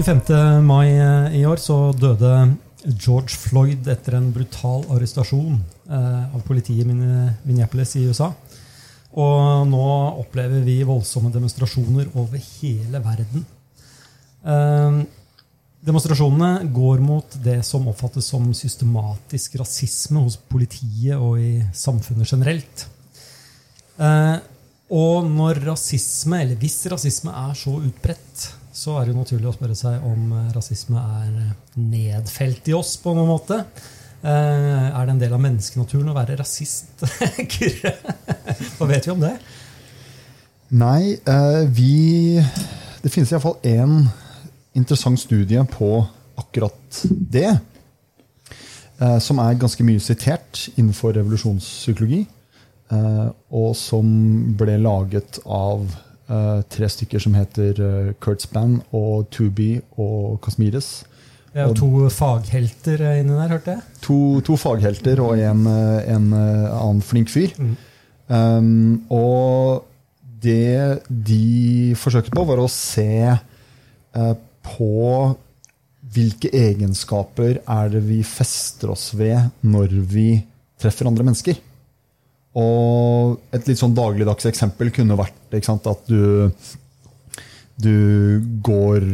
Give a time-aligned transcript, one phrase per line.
[0.00, 0.62] 25.
[0.64, 2.32] mai eh, i år så døde
[2.88, 5.58] George Floyd etter en brutal arrestasjon
[5.92, 6.94] eh, av politiet i
[7.44, 8.30] Minneapolis i USA.
[9.20, 9.88] Og nå
[10.22, 13.44] opplever vi voldsomme demonstrasjoner over hele verden.
[14.40, 15.02] Eh,
[15.84, 22.86] demonstrasjonene går mot det som oppfattes som systematisk rasisme hos politiet og i samfunnet generelt.
[24.90, 28.48] Og når rasisme, eller hvis rasisme er så utbredt,
[28.80, 31.32] så er det jo naturlig å spørre seg om eh, rasisme er
[31.76, 33.58] nedfelt i oss på noen måte.
[34.20, 37.04] Eh, er det en del av menneskenaturen å være rasist?
[37.54, 37.92] Kyrre,
[38.78, 39.34] hva vet vi om det?
[40.80, 42.40] Nei, eh, vi
[43.02, 44.04] Det finnes iallfall én
[44.76, 45.92] interessant studie på
[46.40, 47.50] akkurat det.
[49.24, 52.18] Som er ganske mye sitert innenfor revolusjonspsykologi.
[53.56, 54.10] Og som
[54.60, 55.86] ble laget av
[56.30, 61.04] uh, tre stykker som heter uh, Spann og Tubi og Kasmides.
[61.50, 63.82] Ja, og to faghelter inni der, hørte jeg?
[64.04, 67.50] To, to faghelter og en, eh, en, annen flink fyr.
[67.58, 67.72] Mm.
[68.30, 69.88] Um, og
[70.44, 75.34] det de forsøkte på, var å se uh, på
[76.14, 80.28] hvilke egenskaper er det vi fester oss ved når vi
[80.80, 81.58] treffer andre mennesker.
[82.58, 86.50] Og et litt sånn dagligdags eksempel kunne vært sant, at du,
[87.78, 87.96] du
[88.66, 89.04] går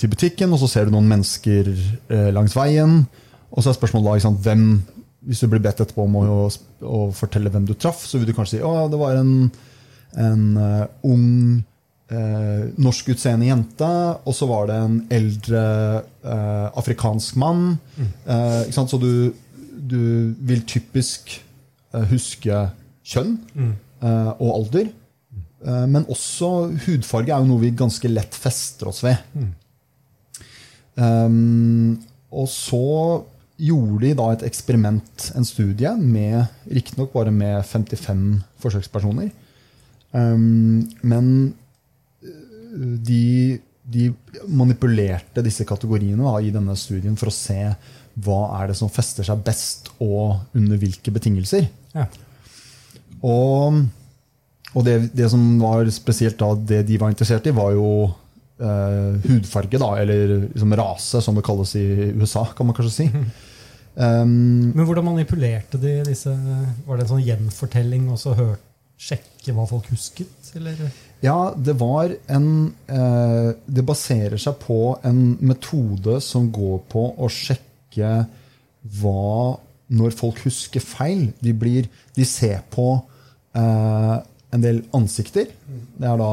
[0.00, 3.04] til butikken, og så ser du noen mennesker eh, langs veien.
[3.52, 4.64] Og så er spørsmålet da, sant, hvem,
[5.28, 6.24] hvis du blir bedt etterpå om å,
[6.82, 9.36] å, fortelle hvem du traff, så vil du kanskje si at det var en,
[10.18, 11.28] en uh, ung
[12.12, 13.86] Norsk norskutseende jente,
[14.28, 15.62] og så var det en eldre
[16.20, 17.78] eh, afrikansk mann.
[17.96, 18.10] Mm.
[18.68, 19.32] så du,
[19.80, 21.51] du vil typisk Eh,
[22.12, 22.66] huske
[23.06, 23.72] kjønn mm.
[24.02, 24.88] Eh, og alder.
[25.62, 26.48] Eh, men også
[26.86, 29.20] hudfarge er jo noe vi ganske lett fester oss ved.
[29.38, 29.52] Mm.
[30.92, 31.92] Um,
[32.34, 32.82] og så
[33.62, 38.24] gjorde de da et eksperiment, en studie, med riktignok bare med 55
[38.64, 39.30] forsøkspersoner.
[40.12, 41.30] Um, men
[43.06, 44.10] de, de,
[44.48, 47.60] manipulerte disse kategoriene da, i denne studien for å se
[48.22, 51.70] hva er det som fester seg best, og under hvilke betingelser.
[51.92, 52.06] Ja.
[53.22, 53.82] Og,
[54.72, 57.88] og det, det, som var spesielt da, det de var interessert i, var jo
[58.58, 61.86] eh, hudfarge, da, eller liksom rase, som det kalles i
[62.16, 63.08] USA, kan man kanskje si.
[63.94, 68.32] Um, Men hvordan manipulerte de disse Var det en sånn gjenfortelling og så
[68.96, 70.52] sjekke hva folk husket?
[70.56, 70.78] Eller?
[71.20, 72.46] Ja, det var en
[72.88, 78.14] eh, Det baserer seg på en metode som går på å sjekke
[79.02, 79.58] hva
[79.92, 81.30] når folk husker feil.
[81.42, 82.88] De, blir, de ser på
[83.58, 84.16] eh,
[84.52, 85.52] en del ansikter.
[85.98, 86.32] Det er da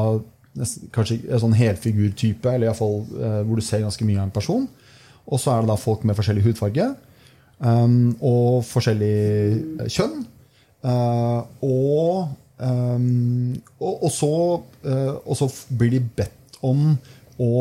[0.94, 4.66] kanskje en sånn helfigurtype, eller iallfall eh, hvor du ser ganske mye av en person.
[5.30, 6.88] Og så er det da folk med forskjellig hudfarge
[7.62, 9.16] um, og forskjellig
[9.84, 10.24] eh, kjønn.
[10.80, 14.34] Uh, og, um, og, og, så,
[14.88, 16.94] uh, og, så, blir de bedt om
[17.40, 17.58] å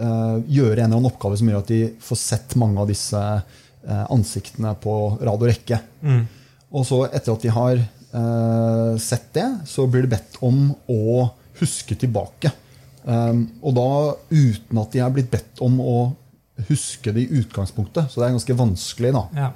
[0.00, 3.20] uh, gjøre en eller annen oppgave som gjør at de får sett mange av disse
[3.20, 3.42] Eh,
[3.84, 5.78] ansiktene på rad og rekke.
[6.00, 6.22] Mm.
[6.74, 11.30] Og så, etter at de har eh, sett det, så blir de bedt om å
[11.60, 12.50] huske tilbake.
[13.04, 13.88] Um, og da
[14.32, 15.96] uten at de er blitt bedt om å
[16.70, 18.10] huske det i utgangspunktet.
[18.10, 19.24] Så det er ganske vanskelig, da.
[19.36, 19.50] Ja,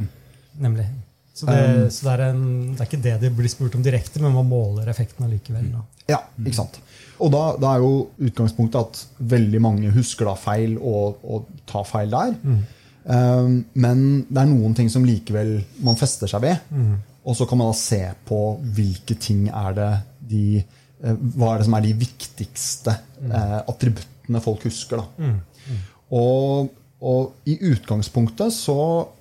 [0.60, 0.86] nemlig.
[1.32, 3.84] Så, det, um, så det, er en, det, er ikke det de blir spurt om
[3.84, 5.70] direkte, men man måler effekten allikevel.
[5.74, 5.84] Da.
[6.10, 6.80] Ja, ikke sant.
[7.18, 7.92] Og da, da, er jo
[8.28, 12.36] utgangspunktet at veldig mange husker da feil og, og tar feil der.
[12.42, 12.60] Mm.
[13.08, 16.64] Ehm, men det er noen ting som likevel man fester seg ved.
[16.70, 16.96] Mm.
[17.28, 18.40] Og så kan man da se på
[18.76, 19.92] hvilke ting er det
[20.28, 23.32] de eh, Hva er det som er de viktigste mm.
[23.70, 25.02] attributtene folk husker.
[25.02, 25.24] da.
[25.24, 25.38] Mm.
[25.68, 25.86] mm.
[26.18, 26.70] Og,
[27.04, 28.78] og, i utgangspunktet så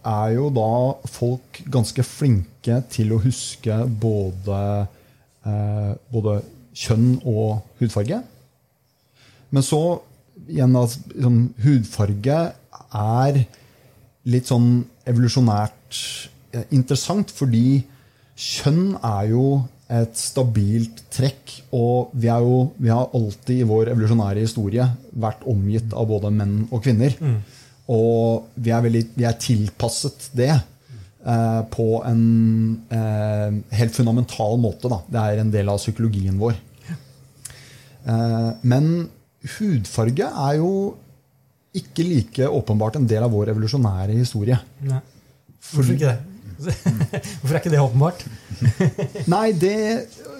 [0.07, 0.69] er jo da
[1.11, 4.61] folk ganske flinke til å huske både,
[5.43, 6.39] eh, både
[6.77, 8.21] kjønn og hudfarge.
[9.51, 9.81] Men så
[10.47, 12.39] igjen, altså, liksom, hudfarge
[12.95, 13.39] er
[14.27, 16.01] litt sånn evolusjonært
[16.53, 17.81] eh, interessant, fordi
[18.37, 19.47] kjønn er jo
[19.87, 21.53] et stabilt trekk.
[21.75, 24.87] Og vi, jo, vi har alltid i vår evolusjonære historie
[25.17, 27.15] vært omgitt av både menn og kvinner.
[27.19, 27.37] Mm.
[27.95, 32.23] Og vi er, veldig, vi er, tilpasset det eh, på en
[32.91, 34.91] eh, helt fundamental måte.
[34.91, 35.01] Da.
[35.07, 36.57] Det er en del av psykologien vår.
[38.07, 38.91] Eh, men
[39.57, 40.71] hudfarge er jo
[41.79, 44.57] ikke like åpenbart en del av vår evolusjonære historie.
[44.85, 45.01] Nei.
[45.71, 46.17] Hvorfor ikke det?
[47.39, 48.25] Hvorfor er ikke det åpenbart?
[49.33, 49.77] Nei, det,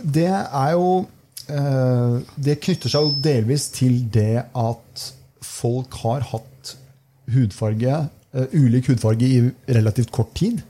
[0.02, 1.06] det, er jo
[1.54, 2.16] eh,
[2.48, 5.06] Det knytter seg jo delvis til det at
[5.46, 6.74] folk har hatt
[7.34, 8.00] hudfarge,
[8.34, 9.40] eh, ulik hudfarge i
[9.78, 10.64] relativt kort tid.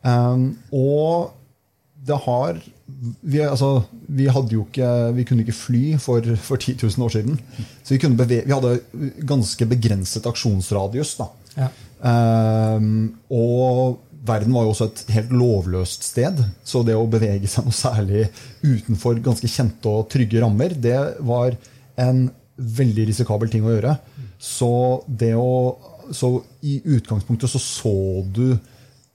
[0.00, 1.34] Um, og
[2.06, 2.60] det har
[3.20, 7.40] vi, altså, vi, ikke, vi kunne ikke fly for, for 10 000 år siden.
[7.82, 11.16] Så vi, bevege, vi hadde ganske begrenset aksjonsradius.
[11.56, 11.70] Ja.
[12.00, 16.42] Um, og verden var jo også et helt lovløst sted.
[16.64, 18.26] Så det å bevege seg noe særlig
[18.62, 21.56] utenfor ganske kjente og trygge rammer, det var
[22.00, 22.26] en
[22.60, 23.94] veldig risikabel ting å gjøre.
[24.40, 24.72] Så,
[25.06, 25.76] det å,
[26.16, 28.46] så i utgangspunktet så så du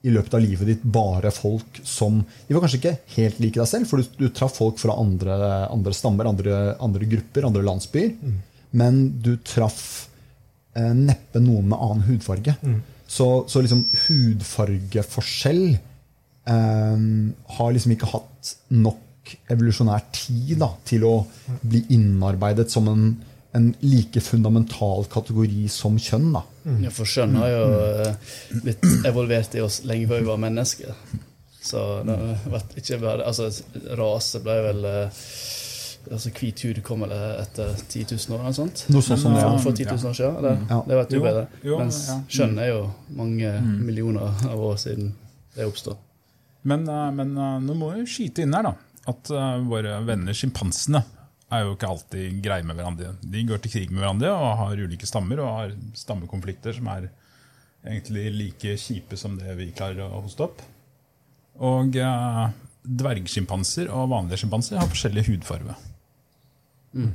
[0.06, 3.70] i løpet av livet ditt bare folk som De var kanskje ikke helt like deg
[3.70, 5.36] selv, for du, du traff folk fra andre,
[5.72, 8.12] andre stammer, andre, andre, grupper, andre landsbyer.
[8.20, 8.36] Mm.
[8.78, 9.80] Men du traff
[10.76, 12.54] eh, neppe noen med annen hudfarge.
[12.62, 12.78] Mm.
[13.06, 17.02] Så, så, liksom hudfargeforskjell eh,
[17.58, 19.02] har liksom ikke hatt nok
[19.50, 21.14] evolusjonær tid da, til å
[21.66, 23.08] bli innarbeidet som en
[23.56, 26.32] en like fundamental kategori som kjønn.
[26.34, 26.42] da.
[26.64, 26.80] Mm.
[26.84, 30.98] Ja, For kjønn har jo uh, blitt evolvert i oss lenge før vi var mennesker.
[31.66, 32.16] Så det
[32.52, 33.48] vært ikke bare, altså
[33.98, 35.24] Rase ble vel uh,
[36.06, 38.44] altså Hvit hud kom vel etter 10 000 år?
[38.44, 38.84] eller sånt.
[38.92, 40.36] Noe sånt som det, For 10 000 år siden.
[40.44, 40.82] Det, ja.
[40.90, 41.46] det vet du bedre.
[41.64, 42.84] Mens kjønn er jo
[43.16, 43.74] mange mm.
[43.88, 45.14] millioner av år siden
[45.56, 45.98] det oppstod.
[46.68, 48.72] Men, eh, men nå må vi skyte inn her da,
[49.08, 49.30] at
[49.64, 51.00] våre venner sjimpansene
[51.52, 53.12] er jo ikke alltid greie med hverandre.
[53.22, 57.08] De går til krig med hverandre og har ulike stammer og har stammekonflikter som er
[57.86, 60.64] egentlig like kjipe som det vi klarer å hoste opp.
[61.66, 62.42] Og eh,
[62.86, 65.76] dvergsjimpanser og vanlige sjimpanser har forskjellig hudfarge.
[66.96, 67.12] Mm.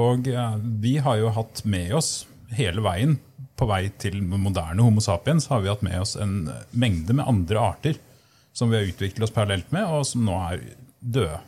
[0.00, 3.18] Og eh, vi har jo hatt med oss hele veien
[3.54, 7.60] på vei til moderne Homo sapiens har vi hatt med oss en mengde med andre
[7.60, 8.00] arter
[8.54, 10.62] som vi har utviklet oss parallelt med, og som nå er
[11.00, 11.40] døde.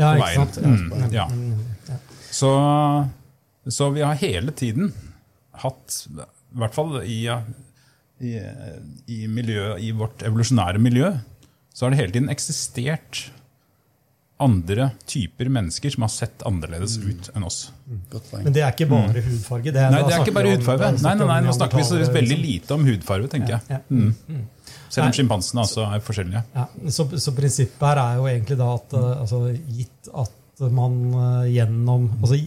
[0.00, 0.58] Ja, ikke sant?
[0.64, 1.26] Mm, ja.
[2.32, 2.50] Så,
[3.68, 4.92] så, vi har hele tiden
[5.62, 7.20] hatt, i hvert fall i,
[8.24, 8.32] i,
[9.06, 11.12] i, miljø, i vårt evolusjonære miljø,
[11.72, 13.26] så har det hele tiden eksistert
[14.42, 17.04] andre typer mennesker som har sett annerledes mm.
[17.10, 17.60] ut enn oss.
[18.32, 19.28] Men det er ikke bare mm.
[19.28, 19.70] hudfarge?
[19.70, 20.90] Det er, nei, det er ikke bare hudfarge.
[21.04, 23.82] Nei, nei, nei, nå snakker vi så veldig lite om hudfarge, tenker jeg.
[23.92, 24.42] Mm.
[24.92, 26.42] Selv om sjimpansene altså er forskjellige.
[26.56, 29.40] Ja, så, så, prinsippet her er jo egentlig da at eh, altså,
[29.72, 32.38] gitt at man uh, gjennom altså,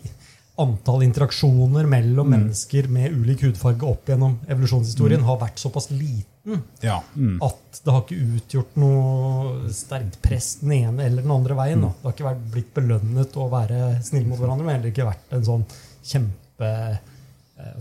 [0.62, 2.32] Antall interaksjoner mellom mm.
[2.32, 5.26] mennesker med ulik hudfarge opp gjennom evolusjonshistorien mm.
[5.28, 7.02] har vært såpass liten ja.
[7.12, 7.42] mm.
[7.44, 11.84] at det har ikke utgjort noe sterkt press den ene eller den andre veien.
[11.84, 11.98] Mm.
[11.98, 15.36] Det har ikke vært, blitt belønnet å være snille mot hverandre, men heller ikke vært
[15.36, 15.68] en sånn
[16.06, 16.96] kjempe Eh,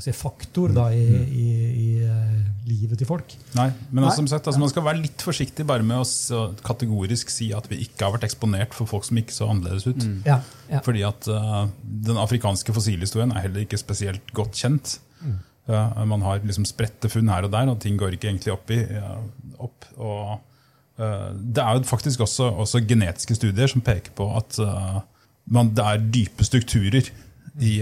[0.03, 1.25] si, faktor da, i, mm.
[1.31, 1.47] i,
[1.85, 2.39] i uh,
[2.69, 3.35] livet til folk.
[3.57, 7.33] Nei, men også, som sagt, altså, Man skal være litt forsiktig bare med å kategorisk
[7.33, 10.01] si at vi ikke har vært eksponert for folk som ikke så annerledes ut.
[10.01, 10.21] Mm.
[10.27, 10.39] Ja,
[10.71, 10.83] ja.
[10.87, 11.67] Fordi at uh,
[12.09, 14.99] Den afrikanske fossilhistorien er heller ikke spesielt godt kjent.
[15.21, 15.39] Mm.
[15.69, 18.75] Uh, man har liksom spredte funn her og der, og ting går ikke egentlig opp.
[18.75, 18.83] I,
[19.63, 20.37] opp og,
[20.95, 24.55] det er jo faktisk også, også, genetiske studier som peker på at
[25.51, 27.09] man, det er dype strukturer
[27.61, 27.75] i,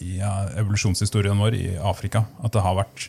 [0.00, 0.12] i
[0.56, 2.24] evolusjonshistorien vår i Afrika.
[2.40, 3.08] At, det har vært,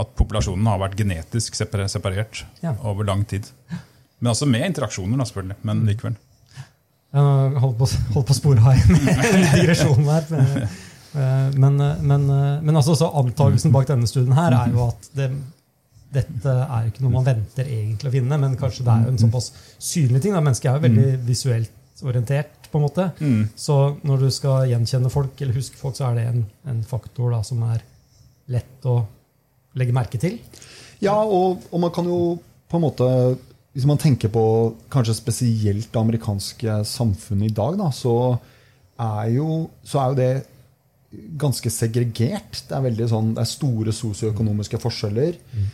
[0.00, 2.74] at populasjonen har vært genetisk separert ja.
[2.80, 3.48] over lang tid.
[4.22, 5.58] Men altså med interaksjoner, da, selvfølgelig.
[5.68, 6.18] Men likevel.
[7.12, 10.68] Jeg holdt på, holdt på her med digresjonen her.
[11.60, 12.28] Men, men,
[12.64, 15.26] men altså, så antakelsen bak denne studien her er jo at det,
[16.14, 19.20] dette er ikke noe man venter egentlig å finne, men kanskje det er jo en
[19.20, 20.32] såpass synlig ting.
[20.32, 20.40] Da.
[20.40, 23.08] Mennesket er jo veldig visuelt orientert på en måte.
[23.20, 23.48] Mm.
[23.58, 27.34] Så når du skal gjenkjenne folk eller huske folk, så er det en, en faktor
[27.34, 27.84] da, som er
[28.52, 29.02] lett å
[29.78, 30.38] legge merke til.
[31.02, 32.20] Ja, og, og, man kan jo
[32.70, 33.06] på en måte
[33.72, 34.44] Hvis man tenker på
[34.92, 38.14] kanskje spesielt det amerikanske samfunnet i dag, da, så
[39.00, 40.32] er jo, så er jo det
[41.40, 42.62] ganske segregert.
[42.68, 45.38] Det er, veldig sånn, det er store sosioøkonomiske forskjeller.
[45.52, 45.70] Mm.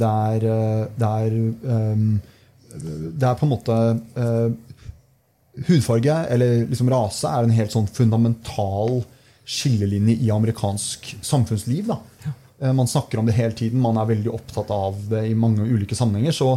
[0.00, 1.36] Det, er, eh, det, er,
[1.76, 2.08] ehm,
[3.12, 3.78] det er på en måte
[4.24, 4.73] eh,
[5.68, 9.02] hudfarge eller liksom rase er en helt sånn fundamental
[9.44, 11.90] skillelinje i amerikansk samfunnsliv.
[11.92, 11.98] Da.
[12.24, 12.72] Ja.
[12.72, 15.96] Man snakker om det hele tiden, man er veldig opptatt av det i mange ulike
[15.98, 16.32] sammenhenger.
[16.32, 16.48] Så,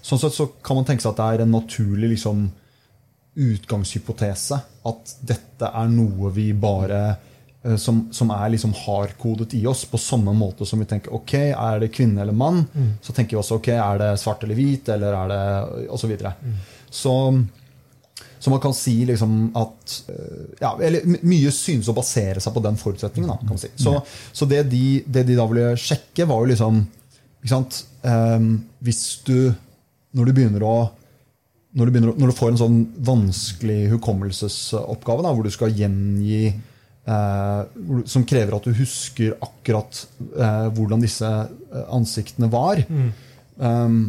[0.00, 2.46] sånn sett så kan man tenke seg at det er en naturlig liksom,
[3.40, 7.00] utgangshypotese at dette er noe vi bare
[7.62, 11.34] eh, som, som er liksom hardkodet i oss, på samme måte som vi tenker ok,
[11.52, 12.64] er det kvinne eller mann?
[12.72, 12.92] Mm.
[13.02, 15.42] Så tenker vi også ok, er det svart eller hvit, eller er det
[15.86, 16.00] osv.
[16.02, 16.34] så videre.
[16.42, 16.58] Mm.
[16.90, 17.14] Så
[18.40, 22.62] så man kan si liksom at eh, ja, eller Mye synes å basere seg på
[22.64, 23.28] den forutsetningen.
[23.28, 23.68] Da, kan man si.
[23.76, 23.98] Så,
[24.32, 26.80] så det, de, det, de, da ville sjekke, var jo liksom
[27.50, 28.48] um,
[28.84, 29.52] Hvis du
[30.16, 30.74] Når du å
[31.70, 36.48] når du, begynner, når du, får en sånn vanskelig hukommelsesoppgave, da, hvor du skal gjengi
[36.50, 37.60] eh,
[38.10, 42.82] som krever at du husker akkurat eh, hvordan disse eh, ansiktene var.
[43.62, 44.00] Um,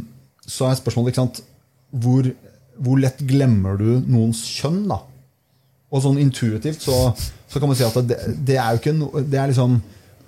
[0.42, 1.44] så er spørsmålet ikke sant,
[1.92, 2.32] hvor,
[2.82, 4.84] hvor lett glemmer du noens kjønn?
[4.92, 5.02] da?
[5.92, 6.98] Og sånn intuitivt så,
[7.52, 9.82] så kan man si at det, det er jo ikke no, Det er liksom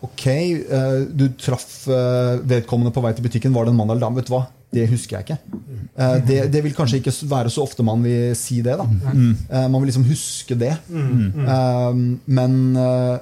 [0.03, 3.53] Ok, eh, du traff eh, vedkommende på vei til butikken.
[3.55, 4.19] Var det en mann eller dame?
[4.19, 4.41] Vet du hva?
[4.73, 5.61] Det husker jeg ikke.
[5.95, 8.73] Eh, det, det vil kanskje ikke være så ofte man vil si det.
[8.79, 8.87] da.
[8.89, 10.73] Eh, man vil liksom huske det.
[10.91, 12.57] Eh, men,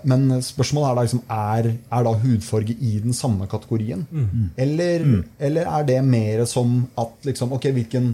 [0.08, 4.08] men spørsmålet er da liksom er, er da hudfarge i den samme kategorien?
[4.58, 5.06] Eller,
[5.38, 8.14] eller er det mer som at liksom Ok, hvilken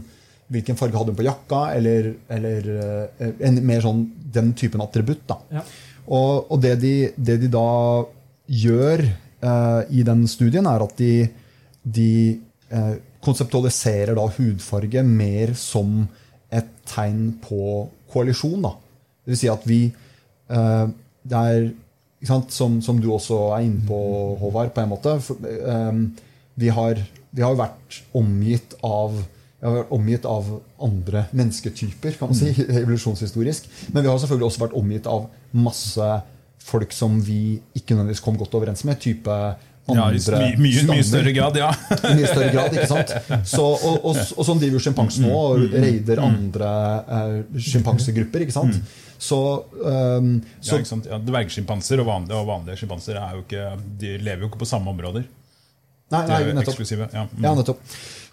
[0.53, 4.05] hvilken farge hadde hun på jakka, eller, eller eh, en, mer sånn
[4.37, 5.25] den typen attributt.
[5.29, 5.39] da.
[5.59, 5.63] Ja.
[6.07, 7.67] Og, og det, de, det de da
[8.47, 11.27] gjør eh, i den studien, er at de,
[11.83, 12.11] de
[12.71, 16.05] eh, konseptualiserer da hudfarge mer som
[16.53, 18.63] et tegn på koalisjon.
[18.63, 18.73] da.
[19.25, 20.87] Det vil si at vi eh,
[21.27, 21.69] Det er
[22.49, 23.97] som, som du også er inne på,
[24.39, 25.17] Håvard, på en måte.
[25.21, 25.99] For, eh,
[26.55, 27.01] vi, har,
[27.35, 29.19] vi har vært omgitt av
[29.71, 30.49] vi har vært omgitt av
[30.87, 33.69] andre mennesketyper, kan man si, evolusjonshistorisk.
[33.93, 36.11] Men vi har selvfølgelig også vært omgitt av masse
[36.67, 38.99] folk som vi ikke nødvendigvis kom godt overens med.
[39.03, 39.31] type
[39.87, 41.69] Ja, andre i my, mye, mye større grad, ja.
[42.11, 43.13] I mye større grad, ikke sant?
[43.47, 46.71] Så, og, og, og sånn driver jo sjimpansen nå og raider andre
[47.17, 47.37] eh,
[47.69, 48.43] sjimpansegrupper.
[48.43, 48.81] ikke sant?
[49.17, 49.39] Så,
[49.81, 50.19] ja,
[50.61, 51.07] så ikke sant?
[51.09, 55.25] Ja, Dvergsjimpanser og vanlige, og vanlige sjimpanser er de lever jo ikke på samme områder.
[56.13, 56.83] Nei, nei, nettopp.
[56.87, 57.25] Ja.
[57.27, 57.43] Mm.
[57.43, 57.81] Ja, nettopp.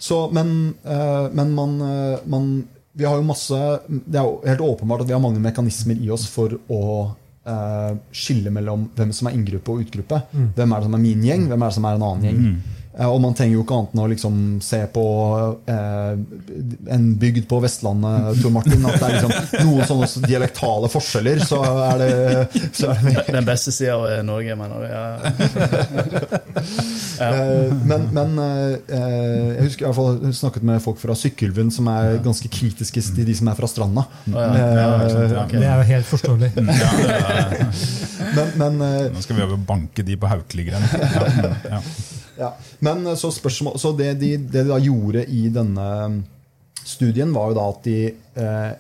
[0.05, 2.49] Så, men eh, men man, eh, man
[2.93, 3.59] Vi har jo masse
[3.89, 6.83] Det er jo helt åpenbart at vi har mange mekanismer i oss for å
[7.49, 10.21] uh, skille mellom hvem som er inngruppe og utgruppe.
[10.31, 12.39] Hvem er det som er min gjeng, hvem er det som er en annen gjeng.
[12.95, 15.05] Eh, og man trenger jo ikke annet enn å liksom se på
[15.75, 16.13] eh,
[16.95, 19.33] en bygd på Vestlandet, Tor Martin, at det er liksom
[19.67, 21.59] noen sånne dialektale forskjeller, så
[21.89, 22.13] er det,
[22.71, 24.87] så er det Den beste sida av Norge, mener du?
[24.95, 25.05] Ja.
[27.25, 28.75] Eh, men, men eh,
[29.57, 33.27] jeg husker i hvert fall snakket med folk fra Sykkylven som er ganske kritiske til
[33.29, 34.05] de som er fra stranda.
[34.29, 34.35] Eh,
[35.55, 36.53] Det er jo helt forståelig.
[38.35, 40.83] Men, men, eh, Nå skal vi jo banke de på Haukeliggeren.
[40.95, 41.79] Ja.
[41.79, 41.91] mm,
[42.39, 42.49] Ja.
[42.83, 45.85] men eh, så, spørsmål, så det, de, det de da gjorde i denne
[46.85, 48.73] studien, var jo da at de eh,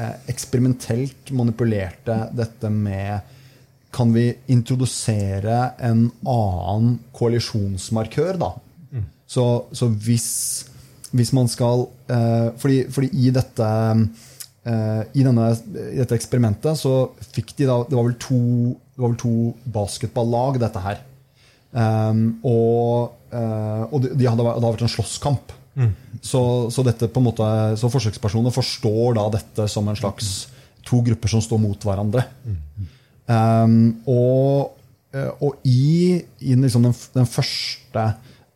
[0.00, 3.33] eh, eksperimentelt manipulerte dette med
[3.94, 8.52] Kan vi introdusere en annen koalisjonsmarkør, da?
[9.34, 10.28] Så, så hvis,
[11.16, 13.68] hvis man skal eh, fordi, fordi i dette
[14.68, 15.48] eh, i, denne,
[15.94, 16.94] I dette eksperimentet så
[17.32, 18.40] fikk de da Det var vel to,
[18.94, 19.34] det var vel to
[19.74, 21.02] basketballag, dette her.
[21.74, 25.54] Um, og eh, og de, de hadde, det hadde vært en slåsskamp.
[26.22, 27.46] Så, så, dette på en måte,
[27.80, 30.28] så forsøkspersoner forstår da dette som en slags
[30.86, 32.22] to grupper som står mot hverandre.
[33.24, 34.74] Um, og,
[35.16, 38.04] eh, og i, i liksom den, den, første,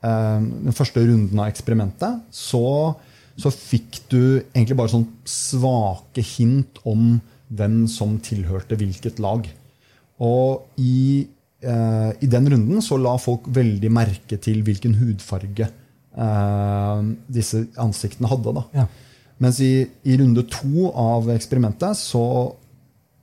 [0.04, 2.92] um, den første runden av eksperimentet så,
[3.40, 4.20] så fikk du
[4.52, 7.16] egentlig bare sånn svake hint om
[7.48, 9.48] hvem som tilhørte hvilket lag.
[10.20, 11.24] Og i,
[11.64, 15.70] uh, i den runden så la folk veldig merke til hvilken hudfarge
[16.18, 17.00] uh,
[17.32, 18.58] disse ansiktene hadde.
[18.60, 18.68] Da.
[18.82, 18.88] Ja.
[19.38, 22.22] Mens i, i runde to av eksperimentet så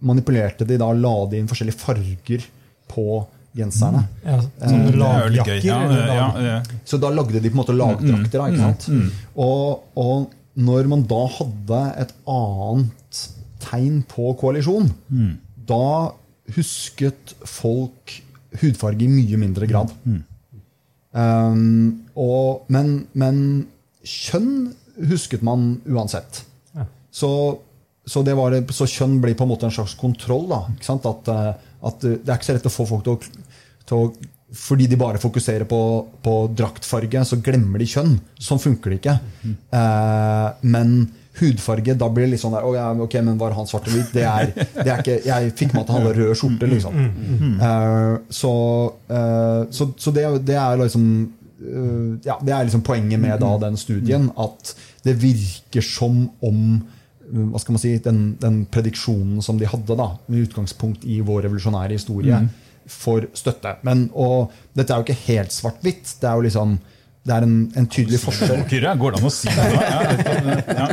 [0.06, 2.46] manipulerte de da la de inn forskjellige farger
[2.92, 3.24] på
[3.56, 4.04] genserne.
[4.26, 5.60] Ja, er jo litt gøy.
[5.62, 5.62] lagjakker.
[5.64, 6.58] Ja, ja, ja.
[6.88, 8.42] Så da lagde de på en måte lagdrakter.
[8.42, 8.90] Mm, ikke sant?
[9.40, 13.24] Og, og når man da hadde et annet
[13.64, 14.92] tegn på koalisjon,
[15.68, 16.12] da
[16.56, 18.20] husket folk
[18.62, 19.94] hudfarge i mye mindre grad.
[21.16, 23.38] Um, og, men, men
[24.06, 24.74] kjønn
[25.10, 26.44] husket man uansett.
[26.76, 26.86] Ja.
[27.12, 27.30] Så,
[28.06, 30.48] så, var, så kjønn blir på en måte en slags kontroll.
[30.52, 30.62] Da?
[30.96, 31.52] At, eh,
[31.90, 33.44] at det er ikke så lett å få folk til å,
[33.86, 35.80] til å fordi de bare fokuserer på,
[36.24, 38.14] på draktfarge, så glemmer de kjønn.
[38.40, 39.16] Sånn funker det ikke.
[39.76, 40.98] Eh, men
[41.40, 44.04] hudfarge, da blir det litt sånn der oh, ja, Ok, men var han svart eller
[44.04, 44.14] hvit?
[44.16, 47.02] Det er, det er ikke, jeg fikk med at han hadde rød skjorte, liksom.
[47.66, 48.54] Eh, så
[49.10, 53.52] eh, så, så det, det er liksom eh, ja, Det er liksom poenget med da,
[53.66, 54.30] den studien.
[54.40, 56.95] At det virker som om eh,
[57.32, 61.48] hva skal man si, den, den prediksjonen som de hadde, da, med utgangspunkt i vår
[61.48, 62.44] revolusjonære historie,
[62.86, 63.78] for støtte.
[63.88, 66.18] Men, og dette er jo ikke helt svart-hvitt.
[66.22, 66.78] Det er jo liksom
[67.26, 68.60] det er en, en tydelig forskjell.
[68.70, 69.64] Kyrre, går det an å si det?
[70.78, 70.86] Ja.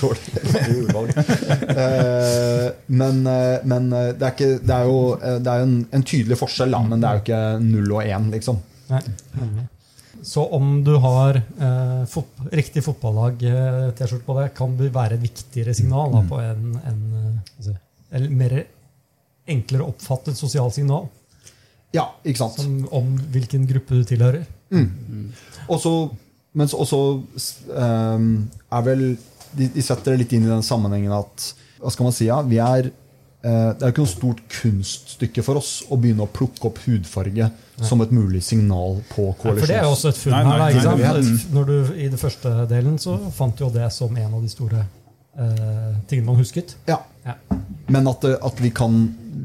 [0.00, 1.12] Dårlig ordvalg.
[1.76, 5.76] Eh, men eh, men eh, det, er ikke, det er jo eh, det er en,
[5.94, 8.58] en tydelig forskjell, da, men det er jo ikke null og én, liksom.
[8.90, 9.04] Nei.
[10.24, 15.74] Så om du har eh, fot riktig fotballag-T-skjorte på det, kan det være et viktigere
[15.76, 17.74] signal da, på en, en eh, si,
[18.14, 18.54] eller mer
[19.50, 21.10] enklere oppfattet sosialt signal
[21.92, 22.56] Ja, ikke sant?
[22.62, 24.46] som, om hvilken gruppe du tilhører.
[25.68, 25.92] Og så,
[26.56, 27.00] men så også
[27.76, 28.30] ehm,
[28.72, 29.04] er vel
[29.54, 32.26] de, de setter det litt inn i den sammenhengen at Hva skal man si?
[32.26, 32.94] Ja, vi er eh,
[33.44, 37.50] Det er jo ikke noe stort kunststykke for oss å begynne å plukke opp hudfarge
[37.84, 40.44] som et mulig signal på Ja, for det er jo også et funn her.
[40.46, 41.48] da, nei, nei, sant?
[41.52, 44.48] Når du, I den første delen så fant du jo det som en av de
[44.52, 46.76] store eh, tingene man husket.
[46.88, 47.02] Ja.
[47.24, 47.34] Ja.
[47.88, 48.98] Men at, at vi kan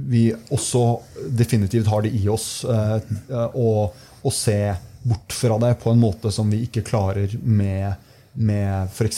[0.09, 0.99] Vi også
[1.37, 2.95] definitivt har det i oss eh,
[3.29, 3.89] eh, å,
[4.21, 7.93] å se bort fra det på en måte som vi ikke klarer med,
[8.39, 9.17] med f.eks.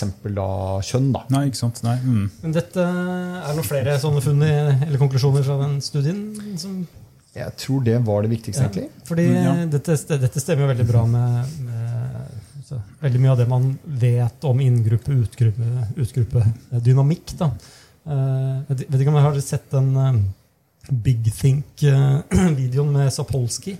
[0.87, 1.11] kjønn.
[1.13, 1.19] da.
[1.29, 1.83] Nei, ikke sant.
[1.85, 1.97] Nei.
[2.01, 2.25] Mm.
[2.41, 6.17] Men dette er noen flere sånne funn eller konklusjoner fra den studien?
[6.57, 6.87] Som,
[7.35, 8.89] Jeg tror det var det viktigste, egentlig.
[9.07, 9.53] fordi Ja.
[9.65, 11.85] dette, dette stemmer jo veldig bra med, med
[12.67, 17.25] så, veldig mye av det man vet om inngruppe-utgruppe-dynamikk.
[17.39, 17.45] da.
[18.05, 20.13] Eh, vet vet ikke om jeg har sett den uh,
[20.91, 23.73] Big Think-videoen med Sapolsky?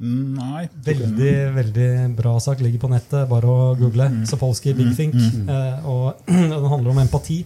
[0.00, 0.62] Mm, Nei.
[0.84, 2.62] Veldig veldig bra sak.
[2.64, 3.26] Ligger på nettet.
[3.28, 4.08] Bare å google.
[4.28, 5.14] Sapolsky Big Think.
[5.16, 7.42] Eh, og Den handler om empati.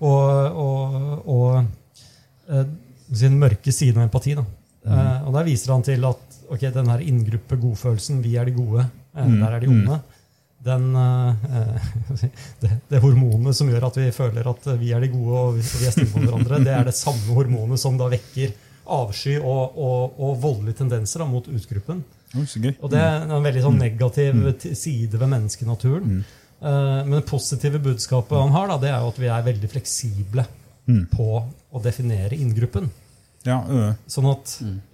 [0.00, 0.94] Og, og,
[1.28, 2.70] og eh,
[3.12, 4.36] sin mørke side av empati.
[4.38, 4.46] Da.
[4.86, 8.56] Eh, og Der viser han til at ok, den her inngruppe godfølelsen, vi er de
[8.56, 9.98] gode, eh, Mm, der er de onde.
[10.64, 11.90] Den, eh,
[12.62, 15.66] det, det hormonet som gjør at vi føler at vi er de gode og vi,
[15.66, 18.54] og vi er snille mot hverandre, det er det samme hormonet som da vekker
[18.96, 22.02] avsky og, og, og voldelige tendenser da, mot utgruppen.
[22.82, 26.20] Og det er en veldig sånn negativ t- side ved menneskenaturen.
[26.60, 29.70] Eh, men det positive budskapet han har, da, det er jo at vi er veldig
[29.72, 30.46] fleksible
[31.14, 31.26] på
[31.70, 32.88] å definere inngruppen.
[33.46, 33.92] Ja, øh.
[34.10, 34.50] Sånn at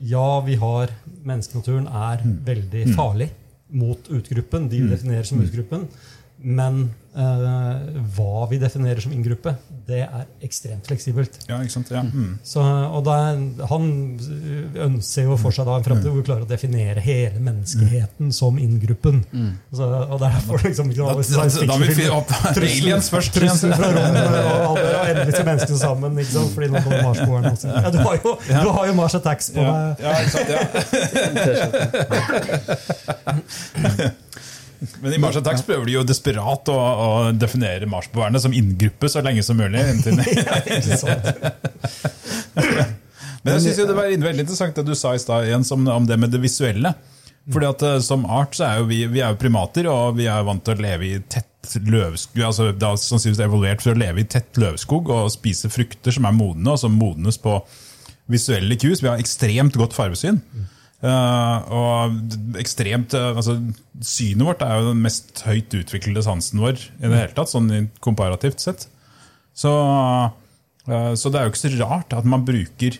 [0.06, 0.92] ja, vi har
[1.26, 3.30] Menneskenaturen er veldig farlig
[3.74, 4.68] mot utgruppen.
[4.70, 5.88] De vi definerer som utgruppen.
[6.38, 7.76] Men eh,
[8.14, 9.54] hva vi definerer som inngruppe,
[9.86, 11.38] det er ekstremt fleksibelt.
[11.48, 11.88] ja, ikke sant.
[11.94, 12.02] Ja.
[12.04, 12.38] Mm.
[12.44, 13.14] Så, og da,
[13.70, 13.86] han
[14.84, 18.58] ønsker jo for seg da en fremtid hvor vi klarer å definere hele menneskeheten som
[18.60, 19.22] inngruppen.
[19.72, 23.32] Så, og er derfor liksom Da, da, da vil vi opp aliens først.
[23.38, 24.36] Trusselen fra rommet og
[24.74, 26.10] alle, og endelig til menneskene sammen.
[26.20, 26.52] Ikke sant?
[26.58, 27.66] Fordi nå kommer Marsboeren også.
[27.72, 30.04] Ja, du, har jo, du har jo Mars Attacks på Ja, deg.
[30.04, 30.60] ja, ikke sant, ja.
[35.00, 39.18] Men i Mars Attacks prøver de jo desperat å, å definere marsboerne som inngruppe så
[39.24, 39.80] lenge som mulig.
[43.46, 46.16] Men jeg synes jo det var veldig interessant det du sa i stad om, det
[46.18, 46.90] med det visuelle.
[47.46, 50.26] Fordi at eh, Som art så er jo vi, vi er jo primater, og vi
[50.30, 52.42] er vant til å leve i tett løvskog.
[52.42, 56.26] altså Det har sannsynligvis evolvert for å leve i tett løvskog og spise frukter som
[56.26, 57.60] er modne, og som modnes på
[58.30, 59.02] visuelle cues.
[59.02, 60.42] Vi har ekstremt godt farvesyn.
[61.04, 63.58] Eh, og ekstremt, eh, altså
[64.00, 67.90] Synet vårt er jo den mest høyt utviklede sansen vår i det hele tatt, sånn
[68.04, 68.86] komparativt sett.
[69.56, 72.98] Så, uh, så det er jo ikke så rart at man bruker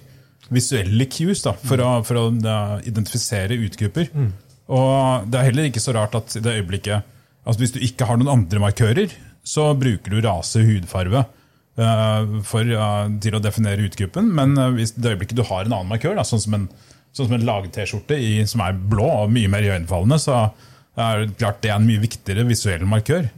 [0.48, 4.08] visuelle cues da, for å, for å uh, identifisere utgrupper.
[4.72, 7.12] Og det er heller ikke så rart at i det øyeblikket
[7.46, 9.12] altså Hvis du ikke har noen andre markører,
[9.46, 11.20] så bruker du rase, hudfarve
[12.42, 12.72] for,
[13.22, 14.32] til å definere utgruppen.
[14.34, 16.64] Men hvis det øyeblikket du har en annen markør, da, sånn som en,
[17.16, 18.18] sånn som en lag-T-skjorte
[18.50, 20.38] som er blå og mye mer iøynefallende, så
[20.96, 23.28] er det klart det er en mye viktigere visuell markør.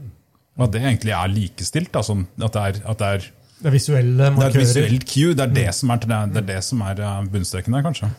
[0.58, 1.92] Og at det egentlig er likestilt.
[1.94, 5.06] Da, sånn at det er, at det er Det er visuelle det er et visuelt
[5.06, 5.34] cue.
[5.38, 8.10] Det er det som er, det er, som er eh, bunnstreken der, kanskje.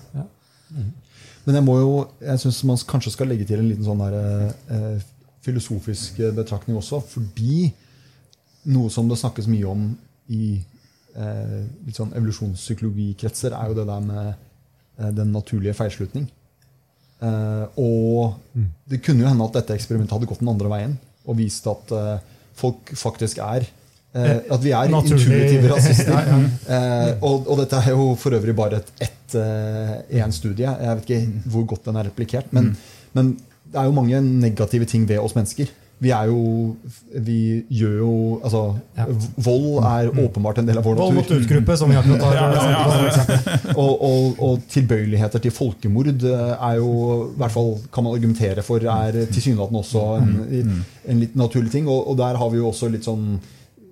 [1.46, 1.94] Men jeg må jo,
[2.24, 5.08] jeg syns man kanskje skal legge til en liten sånn der, eh,
[5.46, 7.02] filosofisk eh, betraktning også.
[7.12, 7.70] Fordi
[8.70, 9.88] noe som det snakkes mye om
[10.36, 10.60] i
[11.16, 14.38] eh, litt sånn evolusjonspsykologikretser, er jo det der med eh,
[15.16, 16.28] den naturlige feilslutning.
[17.20, 18.38] Eh, og
[18.90, 20.94] det kunne jo hende at dette eksperimentet hadde gått den andre veien
[21.28, 22.22] og vist at eh,
[22.60, 23.66] folk faktisk er
[24.16, 26.16] eh, At vi er Naturlig- intuitive rasister.
[26.16, 26.78] Ja, ja.
[26.78, 30.66] Eh, og, og dette er jo for øvrig bare et ett en studie.
[30.66, 32.48] Jeg vet ikke hvor godt den er replikert.
[32.56, 32.72] Men,
[33.14, 33.36] men
[33.70, 35.70] det er jo mange negative ting ved oss mennesker.
[36.00, 36.76] Vi er jo
[37.26, 37.38] Vi
[37.76, 38.12] gjør jo
[38.44, 38.62] Altså,
[38.98, 39.06] Ja.
[39.44, 41.06] vold er åpenbart en del av vår natur.
[41.06, 43.76] Vold mot utgruppe, som vi akkurat har Ja, ja.
[43.84, 46.90] Og, og, og tilbøyeligheter til folkemord eh, er jo,
[47.34, 51.88] i hvert fall kan man argumentere for, er tilsynelatende også en, en litt naturlig ting.
[51.92, 53.40] Og, og der har vi jo også litt sånn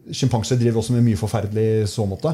[0.08, 2.32] Sjimpanser driver også med mye forferdelig i så måte.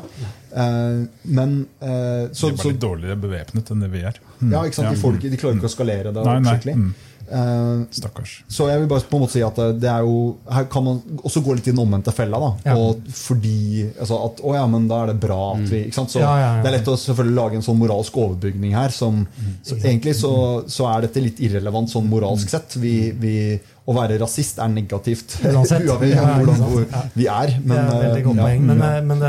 [0.54, 1.00] Eh,
[1.34, 4.20] men så, De er bare litt dårligere bevæpnet enn det vi er.
[4.46, 4.94] ja, ikke sant?
[4.94, 6.86] De, ikke, de klarer ikke å skalere det Nei, nei.
[7.30, 7.84] Mm.
[7.84, 8.44] Eh, Stakkars.
[8.48, 11.02] så jeg vil bare på en måte si at det er jo Her kan man
[11.24, 12.40] også gå litt i den omvendte fella.
[12.40, 12.78] da Ja.
[12.78, 16.14] Og fordi altså at, Å ja, men da er det bra at vi ikke sant?
[16.14, 16.52] Så Ja, ja.
[16.62, 18.90] Det er lett å selvfølgelig lage en sånn moralsk overbygning her.
[18.94, 19.26] Som,
[19.64, 20.34] så egentlig så,
[20.68, 22.78] så er dette litt irrelevant sånn moralsk sett.
[22.82, 23.36] Vi, vi,
[23.84, 26.86] å være rasist er negativt, uavhengig av hvordan hvor
[27.18, 27.56] vi er.
[27.64, 28.68] Men, det er et veldig eh, godt poeng.
[28.70, 29.26] Men, eh, men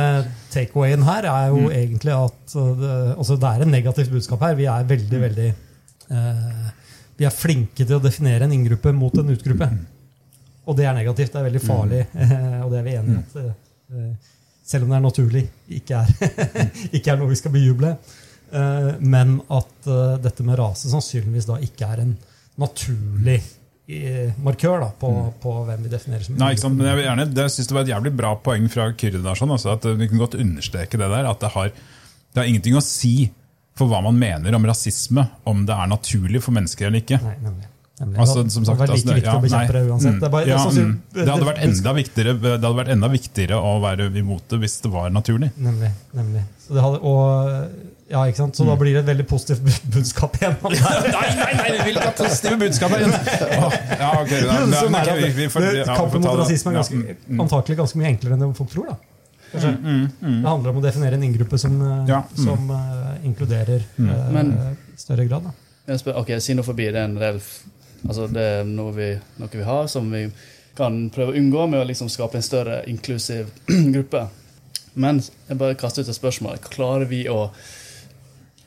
[0.54, 4.58] takeawayen her er jo egentlig at det, altså det er en negativt budskap her.
[4.58, 6.63] Vi er veldig, veldig eh,
[7.18, 9.68] Vi er flinke til å definere en inngruppe mot en utgruppe.
[10.64, 11.32] Og det er negativt.
[11.32, 13.24] Det er veldig farlig, eh, og det er vi enige i.
[13.24, 14.30] at eh,
[14.64, 15.42] Selv om det er naturlig,
[15.78, 16.38] ikke er,
[16.96, 17.92] ikke er noe vi skal bejuble.
[18.54, 22.16] Eh, men at eh, dette med rase sannsynligvis da ikke er en
[22.60, 23.42] naturlig
[24.40, 25.08] markør da, på,
[25.42, 26.78] på hvem vi definerer som Nei, ikke sant?
[26.78, 29.20] Men jeg, gjerne, jeg synes det var et jævlig bra poeng fra Kyrre.
[29.20, 31.28] der, sånn, altså, at Vi kan godt understreke det der.
[31.28, 31.74] At det har,
[32.32, 33.12] det har ingenting å si
[33.78, 37.18] for hva man mener om rasisme, om det er naturlig for mennesker eller ikke.
[37.24, 37.66] Nei, nemlig.
[38.00, 38.18] nemlig.
[38.22, 40.12] Altså, som sagt, det var like det- å bekjempe det uansett.
[40.14, 40.92] mm, Det, bare, ja, mm.
[41.14, 44.76] det, hadde vært enda viktigere, det hadde vært enda viktigere å være imot det hvis
[44.84, 45.50] det var naturlig.
[45.58, 45.90] Nemlig.
[46.14, 46.44] nemlig.
[46.62, 47.18] Så, det hadde, og,
[48.10, 48.60] ja, sant?
[48.60, 48.66] Mm.
[48.70, 49.60] da blir det et veldig positivt
[49.90, 50.54] budskap igjen.
[50.62, 50.70] Nei,
[51.40, 53.10] nei, nei, vi vil ikke ha positive budskap igjen!
[55.94, 58.92] Kampen mot rasisme er ganske, antakelig ganske mye enklere enn det folk tror.
[58.92, 58.96] da.
[59.54, 59.70] Kanskje.
[60.20, 62.42] Det handler om å definere en inngruppe som, eh, Ja, mm.
[62.44, 64.54] som uh, inkluderer eh, Men-
[64.96, 65.46] større grad.
[65.86, 65.96] Da.
[66.00, 67.40] Spør, ok, Xenofobi det er en reell
[68.08, 69.08] altså det er noe vi,
[69.40, 70.26] noe vi har, som vi
[70.76, 73.48] kan prøve å unngå med å liksom skape en større inklusiv
[73.94, 74.26] gruppe.
[74.94, 76.58] Men jeg bare kaster ut et spørsmål.
[76.68, 77.48] Klarer vi å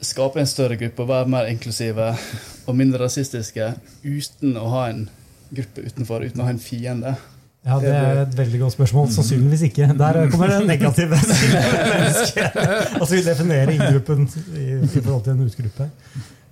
[0.04, 2.12] skape en større gruppe og være mer inklusive
[2.67, 3.71] og mindre rasistiske
[4.04, 5.08] uten å ha en
[5.50, 7.15] gruppe utenfor, uten å ha en fiende?
[7.68, 9.10] Ja, Det er et veldig godt spørsmål.
[9.12, 9.88] Sannsynligvis ikke.
[10.00, 12.58] Der kommer det negative mennesket.
[13.02, 14.24] Altså Vi definerer inngruppen
[14.56, 15.90] i, i forhold til en utgruppe.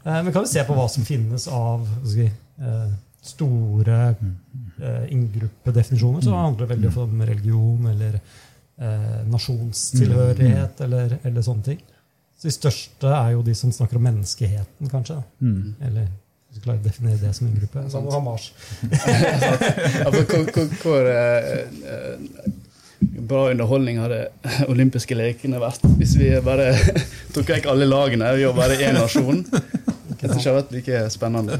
[0.05, 2.27] Eh, Men kan vi se på hva som finnes av vi,
[2.59, 2.89] eh,
[3.25, 5.07] store inngruppedefinisjoner?
[5.15, 11.79] inngruppdefinisjoner, så handler det veldig ofte om religion eller eh, nasjonstilhørighet eller, eller sånne ting.
[12.37, 15.15] Så De største er jo de som snakker om menneskeheten, kanskje.
[15.15, 15.53] da.
[15.87, 16.07] Eller
[16.55, 18.45] hvis du klarer å definere det som en Sånn Hamas.
[20.15, 20.21] For
[20.79, 22.15] hvor, eh, eh,
[23.27, 24.21] bra underholdning hadde
[24.71, 26.71] olympiske lekene vært hvis vi bare
[27.35, 29.43] tok vekk alle lagene og var bare én nasjon?
[30.15, 31.59] Det tror ikke hadde vært like spennende.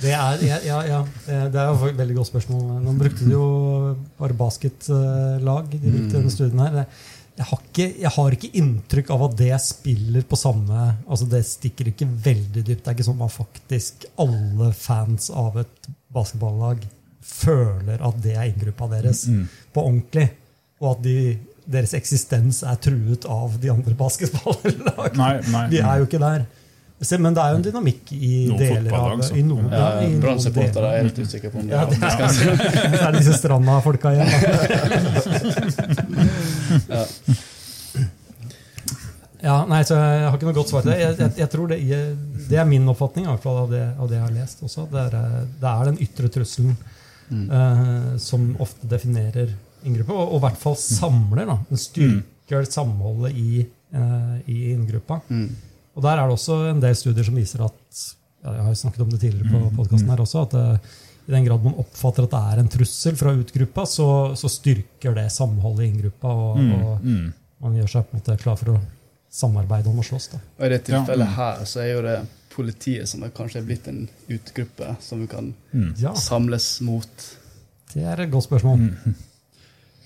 [0.00, 1.00] Det er, ja, ja, ja.
[1.26, 2.62] Det det er jo et veldig godt spørsmål.
[2.82, 3.46] Nå brukte du jo
[4.18, 5.76] bare basketlag.
[5.76, 6.88] i brukte denne studien her.
[7.32, 11.40] Jeg har, ikke, jeg har ikke inntrykk av at det spiller på samme altså Det
[11.48, 12.82] stikker ikke veldig dypt.
[12.82, 16.84] Det er ikke sånn at faktisk alle fans av et basketballag
[17.24, 19.24] føler at det er inngruppa deres
[19.72, 20.26] på ordentlig.
[20.82, 21.16] Og at de,
[21.64, 23.94] deres eksistens er truet av de andre
[25.54, 25.64] nei.
[25.72, 26.44] De er jo ikke der.
[27.02, 29.30] Se, Men det er jo en dynamikk i Noen deler av det.
[29.34, 31.98] i noen, ja, Ja, i noen er jeg helt usikker på om det Ja, det
[31.98, 34.30] er, er det er disse Stranda-folka igjen.
[36.92, 37.04] Ja.
[39.42, 41.00] Ja, nei, så Jeg har ikke noe godt svar til det.
[41.00, 42.12] Jeg, jeg, jeg tror det, jeg,
[42.46, 44.62] det er min oppfatning i av, det, av det jeg har lest.
[44.62, 44.86] også.
[44.92, 46.76] Det er, eh, det er den ytre trusselen
[47.32, 49.50] eh, som ofte definerer
[49.82, 51.50] inngruppa, og, og i hvert fall samler.
[51.50, 53.64] da, Den styrker samholdet i,
[53.96, 55.18] uh, i inngruppa.
[55.26, 55.48] Mm.
[55.96, 58.02] Og der er det også en del studier som viser at
[58.42, 60.80] ja, Jeg har snakket om det tidligere på podkasten her også, at det,
[61.28, 65.14] i den grad man oppfatter at det er en trussel fra utgruppa, så, så styrker
[65.14, 67.28] det samholdet i inngruppa, og, og Mm.
[67.62, 68.80] man gjør seg på en måte klar for å
[69.32, 70.26] samarbeide om å slåss.
[70.32, 70.40] da.
[70.58, 71.36] Og I det tilfellet Ja.
[71.36, 72.16] her så er jo det
[72.52, 75.94] politiet som er kanskje er blitt en utgruppe som vi kan mm.
[76.18, 77.28] samles mot.
[77.94, 78.90] Det er et godt spørsmål.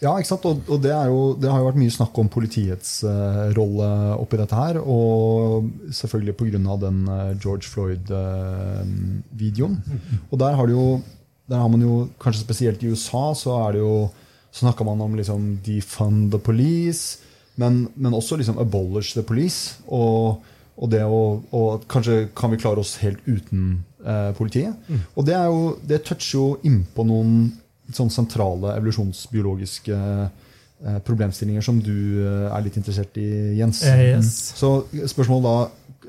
[0.03, 0.45] Ja, ikke sant?
[0.49, 3.89] Og, og det, er jo, det har jo vært mye snakk om politiets uh, rolle
[4.19, 4.75] oppi dette her.
[4.83, 6.77] Og selvfølgelig pga.
[6.85, 9.75] den uh, George Floyd-videoen.
[10.31, 10.89] og der har, det jo,
[11.49, 13.97] der har man jo, kanskje spesielt i USA, så er det jo
[14.57, 17.19] så snakker man om liksom defund the police,
[17.61, 19.77] men, men også liksom abolish the police.
[19.93, 20.41] Og,
[20.77, 21.21] og det å
[21.53, 24.73] og Kanskje kan vi klare oss helt uten eh, politiet.
[25.15, 27.37] Og det, er jo, det toucher jo innpå noen
[27.95, 33.29] sånn sentrale evolusjonsbiologiske eh, problemstillinger som du eh, er litt interessert i,
[33.61, 33.83] Jens.
[33.87, 34.31] Eh, yes.
[34.59, 34.69] Så
[35.13, 35.57] spørsmålet da,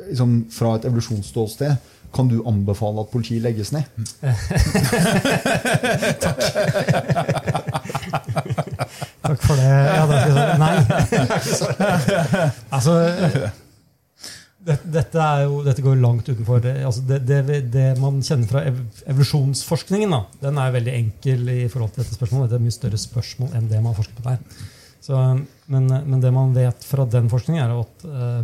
[0.10, 1.74] liksom, fra et evolusjonsståsted,
[2.16, 3.84] kan du anbefale at politiet legges ned?
[6.24, 6.40] Takk
[9.28, 9.68] Takk for det.
[9.68, 10.78] Ja, det er nei.
[12.76, 12.94] altså,
[14.68, 18.64] dette, jo, dette går jo langt utenfor det, altså det, det, det man kjenner fra
[18.68, 20.12] evolusjonsforskningen.
[20.12, 22.52] Da, den er veldig enkel i forhold til dette spørsmålet.
[22.52, 24.68] Det er et mye større spørsmål enn det man har forsket på der.
[25.08, 25.24] Så,
[25.72, 28.42] men, men det man vet fra den forskningen, er at uh,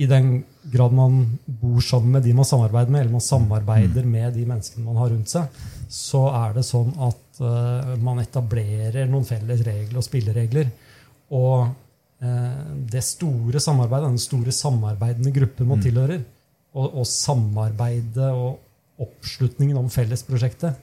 [0.00, 0.38] i den
[0.72, 4.84] grad man bor sammen med de man samarbeider med, eller man samarbeider med de menneskene
[4.86, 10.00] man har rundt seg, så er det sånn at uh, man etablerer noen felles regler
[10.00, 10.72] og spilleregler.
[11.36, 11.68] Og
[12.16, 16.22] det store samarbeidet, den store samarbeidende gruppen man tilhører,
[16.76, 20.78] og, og samarbeidet og oppslutningen om fellesprosjektet,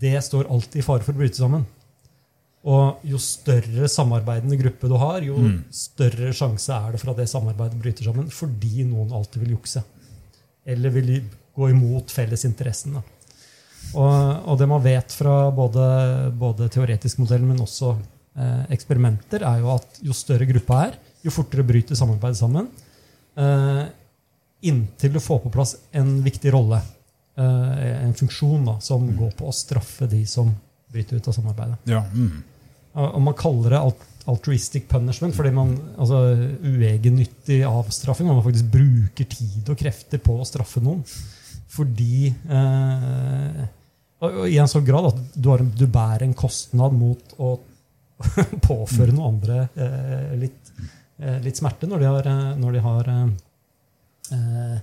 [0.00, 1.64] det står alltid i fare for å bryte sammen.
[2.68, 5.36] Og jo større samarbeidende gruppe du har, jo
[5.72, 9.82] større sjanse er det for at det samarbeidet bryter sammen fordi noen alltid vil jukse.
[10.68, 11.14] Eller vil
[11.56, 12.98] gå imot fellesinteressen.
[13.00, 14.12] Og,
[14.44, 15.84] og det man vet fra både,
[16.36, 18.18] både teoretisk modell, men også eh,
[18.72, 22.68] eksperimenter, er jo at jo større gruppa er, jo fortere bryter samarbeidet sammen.
[23.36, 23.82] Eh,
[24.70, 26.80] inntil du får på plass en viktig rolle,
[27.38, 30.52] eh, en funksjon, da, som går på å straffe de som
[30.90, 31.78] bryter ut av samarbeidet.
[31.90, 32.46] Ja, mm.
[33.00, 36.18] Og og man kaller det alt- altruistic punishment fordi man altså
[36.66, 38.26] uegennyttig avstraffing.
[38.26, 41.04] Man faktisk bruker tid og krefter på å straffe noen.
[41.70, 43.60] Fordi eh,
[44.20, 47.54] og, og I en sånn grad at du, har, du bærer en kostnad mot å
[48.68, 50.72] påføre noen andre eh, litt,
[51.20, 53.26] eh, litt smerte når de har, eh, når de har, eh,
[54.36, 54.78] eh,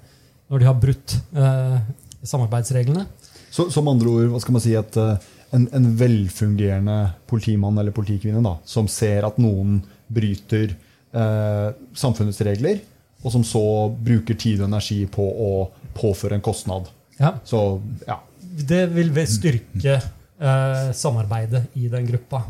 [0.51, 1.79] når de har brutt eh,
[2.27, 3.05] samarbeidsreglene.
[3.51, 6.97] Så, som andre ord, hva skal man si, at en, en velfungerende
[7.29, 9.79] politimann eller politikvinne da, som ser at noen
[10.11, 10.73] bryter
[11.15, 12.81] eh, samfunnets regler,
[13.23, 15.51] og som så bruker tid og energi på å
[15.97, 16.89] påføre en kostnad.
[17.17, 17.33] Ja.
[17.47, 18.19] Så ja.
[18.41, 22.43] det vil styrke eh, samarbeidet i den gruppa.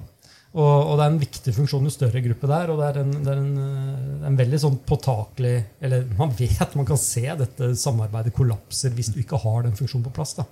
[0.57, 2.71] Og, og det er en viktig funksjon jo større gruppe det er.
[2.73, 5.53] Og det er en, det er en, eh, en veldig sånn påtakelig
[5.85, 10.07] Eller man vet, man kan se dette samarbeidet kollapser hvis du ikke har den funksjonen
[10.07, 10.33] på plass.
[10.39, 10.47] da.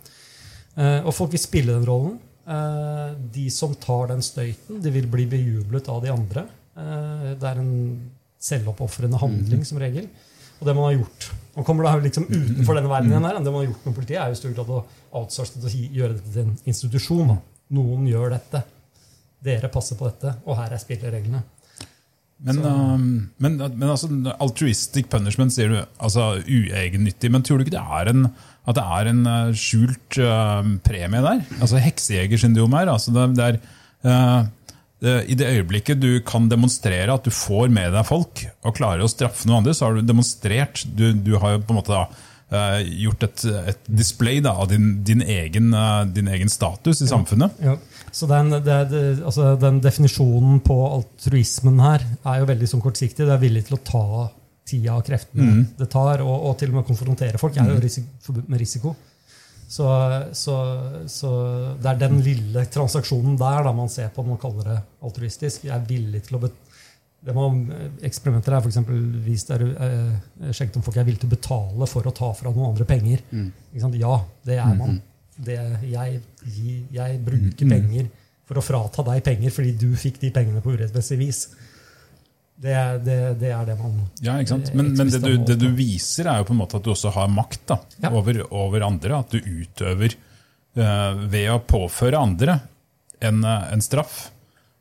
[0.76, 2.20] Eh, og folk vil spille den rollen.
[2.46, 6.46] Eh, de som tar den støyten, de vil bli bejublet av de andre.
[6.76, 7.70] Det er en
[8.44, 10.10] selvoppofrende handling, som regel.
[10.60, 13.38] Og det man har gjort Man kommer da liksom utenfor denne verdenen her.
[13.40, 14.82] Det man har gjort med politiet, er jo i stor grad å
[15.16, 17.38] outsource det å gjøre dette til en institusjon.
[17.72, 18.66] Noen gjør dette.
[19.44, 21.44] Dere passer på dette, og her er spillereglene.
[22.46, 22.98] Men, uh,
[23.40, 24.10] men, men altså,
[24.44, 27.32] altruistic punishment sier du, altså uegennyttig.
[27.32, 28.28] Men tror du ikke det er en,
[28.68, 31.46] at det er en uh, skjult uh, premie der?
[31.62, 32.92] Altså heksejegersyndrom her.
[32.92, 33.60] Altså det, det er,
[34.04, 38.78] uh, det, I det øyeblikket du kan demonstrere at du får med deg folk, og
[38.78, 40.84] klarer å straffe noen andre, så har du demonstrert.
[40.92, 42.08] Du, du har jo på en måte da
[42.56, 47.10] uh, gjort et, et display da, av din, din, egen, uh, din egen status i
[47.10, 47.60] samfunnet.
[47.64, 47.76] Ja.
[48.16, 53.26] Så den, det, det, altså den definisjonen på altruismen her er jo veldig sånn kortsiktig.
[53.28, 54.06] Det er villig til å ta
[54.66, 57.58] tida og kreftene det tar, og, og til og med konfrontere folk.
[57.60, 58.96] er jo risiko, forbudt med risiko.
[59.68, 59.86] Så,
[60.38, 60.56] så,
[61.10, 61.30] så
[61.82, 65.66] det er den lille transaksjonen der da man ser på når man kaller det altruistisk.
[65.66, 66.60] Jeg er villig til å bet
[67.26, 67.62] det man,
[68.06, 68.78] Eksperimenter er f.eks.
[69.26, 72.52] vist der, eh, sjekket om folk er villige til å betale for å ta fra
[72.54, 73.24] noen andre penger.
[73.82, 73.98] Sant?
[73.98, 75.00] Ja, det er man.
[75.36, 75.58] Det,
[75.90, 76.20] jeg,
[76.96, 78.12] jeg bruker penger
[78.46, 81.40] for å frata deg penger fordi du fikk de pengene på urettmessig vis.
[82.56, 84.70] Det, det, det er det man Ja, ikke sant?
[84.78, 87.12] Men, men det, du, det du viser, er jo på en måte at du også
[87.18, 88.14] har makt da, Ja.
[88.16, 89.18] over, over andre.
[89.26, 90.16] At du utøver
[90.80, 92.62] uh, ved å påføre andre
[93.20, 94.30] en, eh, en straff.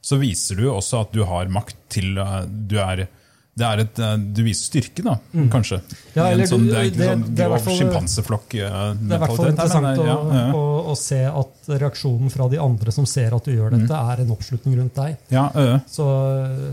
[0.05, 3.07] Så viser du også at du har makt til eh, Du er
[3.55, 5.15] det er et, eh, Du viser styrke, da,
[5.53, 5.79] kanskje.
[5.79, 5.99] Mm.
[6.17, 9.05] Ja, eller sånn, det er ikke sånn grov sjimpanseflokk-mentalitet.
[9.09, 10.47] Det er i hvert fall interessant å, ja, ja.
[10.59, 14.25] Å, å se at reaksjonen fra de andre som ser at du gjør dette, er
[14.25, 15.17] en oppslutning rundt deg.
[15.31, 15.77] ja, øh.
[15.91, 16.09] Så,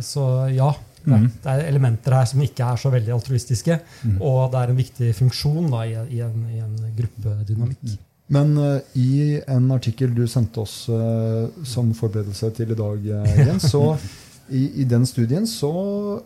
[0.05, 1.31] så ja, det, Mm.
[1.41, 3.79] det er elementer her som ikke er så veldig altruistiske.
[4.19, 7.95] Og det er en viktig funksjon da, i, i, en, i en gruppedynamikk.
[8.31, 13.41] Men uh, i en artikkel du sendte oss uh, som forberedelse til i dag, eh,
[13.43, 13.83] Jens, så
[14.51, 15.71] i, i den studien så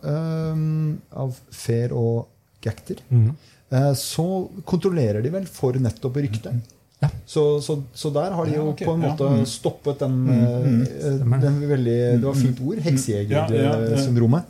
[0.05, 2.27] av Fair og
[2.65, 3.27] Gacter, mm.
[3.69, 4.25] eh, så
[4.65, 6.71] kontrollerer de vel for nettopp ryktet.
[7.03, 7.09] Ja.
[7.27, 9.45] Så, så, så der har de Ja, jo på en ja, måte mm.
[9.51, 11.33] stoppet den, mm, mm.
[11.43, 12.79] den veldig Det var fint ord.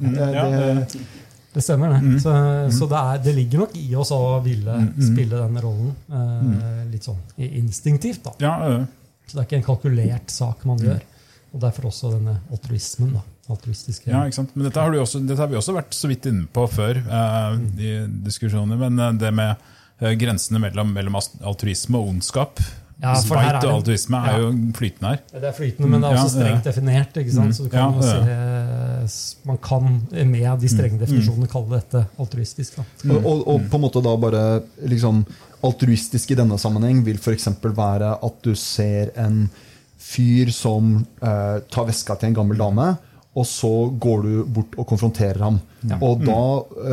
[0.06, 1.06] Ja, ja, ja.
[1.56, 2.22] Mm, ja, det- stemmer, det.
[2.22, 2.34] Så,
[2.80, 7.04] så det, er, det ligger nok i oss å ville spille den rollen eh, litt
[7.08, 8.24] sånn instinktivt.
[8.24, 8.34] da.
[8.44, 8.86] ja, øh.
[9.26, 11.00] Så det er ikke en kalkulert sak man gjør.
[11.56, 13.14] Og derfor også denne altruismen.
[13.16, 13.24] da.
[13.50, 14.10] Altruistiske.
[14.10, 14.52] Ja, ikke sant?
[14.56, 16.98] Men dette har, du også, dette har vi også vært så vidt inne på før
[16.98, 17.92] eh, i
[18.26, 18.78] diskusjoner.
[18.78, 19.56] Men eh, det med
[20.02, 22.60] eh, grensene mellom, mellom altruisme og ondskap
[23.02, 24.38] Ja, for er Spite og altruisme er ja.
[24.40, 25.18] jo flytende her.
[25.34, 27.18] Det er flytende, men det er også strengt definert.
[27.20, 27.56] ikke sant?
[27.58, 29.08] Så du kan Ja, jo ja.
[29.12, 29.90] se, Man kan
[30.32, 32.78] med de strenge definisjonene kalle dette altruistisk.
[32.78, 32.86] da.
[33.12, 34.46] Og, og, og på en måte da bare
[34.88, 35.26] liksom,
[35.66, 37.48] Altruistisk i denne sammenheng vil f.eks.
[37.64, 39.50] være at du ser en
[39.98, 42.92] fyr som uh, tar veska til en gammel dame,
[43.36, 43.70] og så
[44.00, 45.58] går du bort og konfronterer ham.
[46.00, 46.38] Og da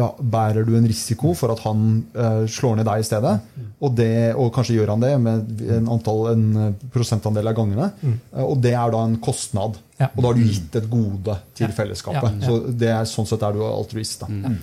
[0.01, 1.85] ja, bærer du en risiko for at han
[2.17, 3.35] uh, slår ned deg i stedet.
[3.79, 7.89] Og, det, og kanskje gjør han det med en, antall, en eh, prosentandel av gangene.
[8.05, 9.79] Eh, og det er da en kostnad.
[9.99, 10.11] Ja.
[10.13, 12.39] Og da har du gitt et gode til fellesskapet.
[12.39, 12.51] Ja, ja.
[12.51, 14.23] Så det er, sånn sett er du altruist.
[14.23, 14.55] da.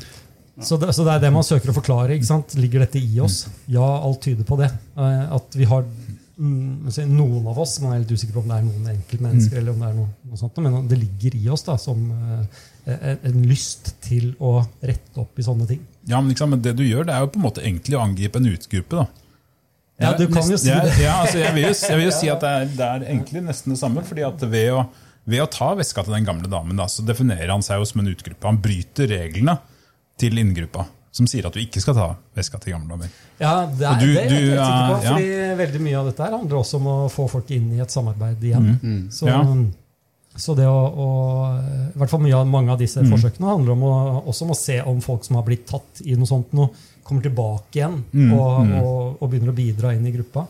[0.63, 2.15] Så det, så det er det man søker å forklare.
[2.15, 2.55] ikke sant?
[2.59, 3.45] Ligger dette i oss?
[3.71, 4.71] Ja, alt tyder på det.
[4.99, 6.08] At vi har mm,
[6.39, 9.81] noen av oss, man er litt usikker på om det er noen enkeltmennesker, eller om
[9.83, 13.93] det er noe, noe sånt, men det ligger i oss da, som eh, en lyst
[14.05, 15.81] til å rette opp i sånne ting.
[16.07, 18.05] Ja, men, liksom, men det du gjør, det er jo på en måte egentlig å
[18.05, 19.03] angripe en utgruppe.
[19.03, 19.29] da.
[19.99, 20.93] Ja, du kan jo si det.
[21.01, 23.43] Ja, altså jeg, vil jo, jeg vil jo si at det er, det er egentlig
[23.43, 24.03] nesten det samme.
[24.07, 24.85] fordi at ved å,
[25.29, 28.03] ved å ta veska til den gamle damen, da, så definerer han seg jo som
[28.03, 28.47] en utgruppe.
[28.47, 29.57] Han bryter reglene
[30.19, 33.09] til inngruppa, som sier at du ikke skal ta veska til gamle damer.
[33.41, 35.03] Ja, det er, Du- det er jeg du, helt sikker på.
[35.03, 35.13] ja.
[35.13, 37.89] fordi veldig mye av dette her handler også om å få folk inn i et
[37.91, 38.67] samarbeid igjen.
[39.11, 39.39] Så, Ja.
[40.39, 41.07] så det å, å
[41.95, 43.93] I hvert fall mye av, mange av disse forsøkene handler om å,
[44.29, 46.69] også om å se om folk som har blitt tatt i noe sånt, noe,
[47.03, 48.03] kommer tilbake igjen
[48.37, 50.43] og, og, og begynner å bidra inn i gruppa.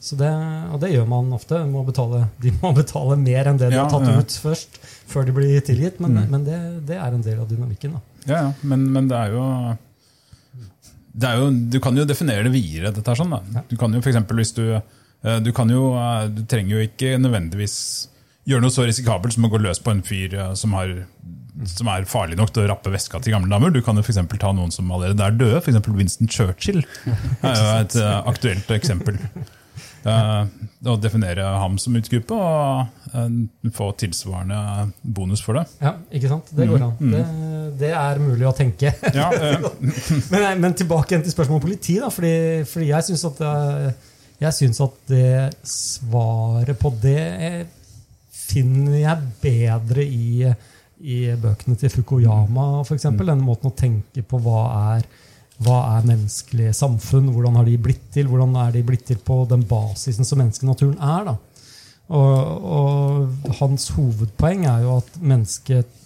[0.00, 0.30] Så det,
[0.72, 1.58] og det gjør man ofte.
[1.68, 4.16] Må betale, de må betale mer enn det de Ja, har tatt ja.
[4.18, 6.00] ut først, før de blir tilgitt.
[6.00, 7.92] Men, men det, det er en del av dynamikken.
[7.92, 8.00] Da.
[8.26, 9.44] Ja, ja, men, men det er jo
[11.18, 12.92] jo, Du kan jo definere det videre.
[12.94, 13.64] dette her sånn da.
[13.68, 16.86] Du kan jo for eksempel, hvis du, eh, du, kan jo, eh, du trenger jo
[16.88, 17.76] ikke nødvendigvis
[18.48, 21.04] gjøre noe så risikabelt som å gå løs på en fyr eh, som, har,
[21.68, 23.70] som er farlig nok til å rappe veska til gamle damer.
[23.70, 25.60] Du kan jo for ta noen som allerede er døde.
[25.60, 25.88] F.eks.
[25.88, 26.84] Winston Churchill
[27.42, 29.18] er jo et aktuelt eksempel.
[30.00, 30.44] Eh,
[30.88, 33.26] å definere ham som utgruppe og eh,
[33.76, 35.66] få tilsvarende bonus for det.
[35.82, 36.52] Ja, ikke sant?
[36.56, 36.94] Det går an.
[37.12, 37.24] Det,
[37.82, 38.94] det er mulig å tenke.
[39.16, 39.66] Ja, eh,
[40.32, 41.98] men, men tilbake til spørsmålet om politi.
[42.00, 42.32] Da, fordi,
[42.70, 43.44] fordi jeg syns at,
[44.56, 45.34] synes at det
[45.68, 47.20] svaret på det
[48.50, 50.48] finner jeg bedre i,
[51.06, 53.10] i bøkene til Fukuyama, f.eks.
[53.12, 54.64] Denne måten å tenke på hva
[54.96, 55.04] er,
[55.60, 59.42] hva er menneskelige samfunn, hvordan har de blitt til, hvordan er de blitt til på
[59.50, 61.30] den basisen som menneskenaturen er.
[61.30, 61.36] da.
[62.10, 65.98] Og, og hans hovedpoeng er jo at mennesket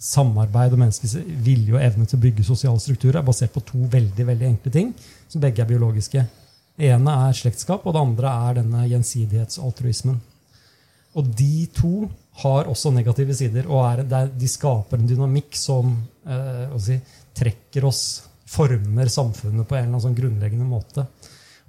[0.00, 3.82] samarbeid og menneskets vilje og evne til å bygge sosiale strukturer er basert på to
[3.92, 4.92] veldig veldig enkle ting,
[5.28, 6.24] som begge er biologiske.
[6.80, 10.16] Det ene er slektskap, og det andre er denne gjensidighetsaltruismen.
[11.18, 12.06] Og de to
[12.40, 15.92] har også negative sider, og er, de skaper en dynamikk som
[16.24, 16.96] eh, si,
[17.36, 18.04] trekker oss,
[18.50, 21.06] former samfunnet på en eller annen sånn grunnleggende måte.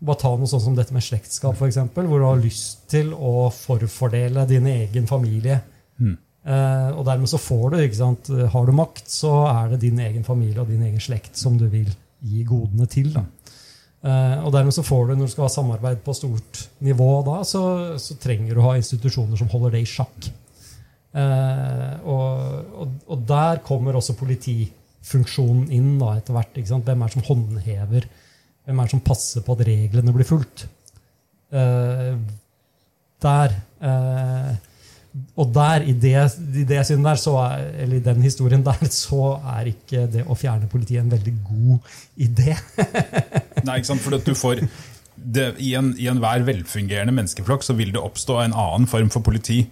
[0.01, 3.13] Bare ta noe sånn som dette med slektskap, for eksempel, hvor du har lyst til
[3.13, 5.59] å forfordele din egen familie.
[6.41, 9.99] Eh, og dermed så får du, ikke sant, har du makt, så er det din
[10.01, 11.91] egen familie og din egen slekt som du vil
[12.25, 13.11] gi godene til.
[13.13, 13.25] da.
[14.01, 17.41] Eh, og dermed så får du, når du skal ha samarbeid på stort nivå, da,
[17.45, 17.63] så,
[18.01, 20.31] så trenger du å ha institusjoner som holder det i sjakk.
[21.11, 24.17] Eh, og, og, og der kommer også
[25.01, 26.57] politifunksjonen inn da, etter hvert.
[26.57, 28.05] Hvem er det som håndhever?
[28.65, 30.67] Hvem er det som passer på at reglene blir fulgt?
[31.51, 32.17] Uh,
[33.21, 34.53] der Uh,
[35.35, 36.13] Og der, i det,
[36.53, 40.69] i det der, er, eller i den historien der, så er ikke det å fjerne
[40.69, 41.79] politiet en veldig god
[42.15, 42.53] idé.
[43.65, 44.01] Nei, ikke sant?
[44.05, 44.61] For du får
[45.17, 49.65] det, I en- enhver velfungerende menneskeflokk så vil det oppstå en annen form for politi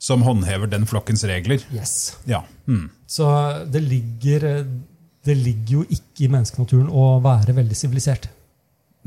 [0.00, 1.60] som håndhever den flokkens regler.
[1.74, 2.16] Yes.
[2.24, 2.42] Ja.
[2.66, 2.88] Mm.
[3.06, 3.28] Så
[3.68, 4.46] det ligger,
[5.24, 8.30] det ligger jo ikke i menneskenaturen å være veldig sivilisert.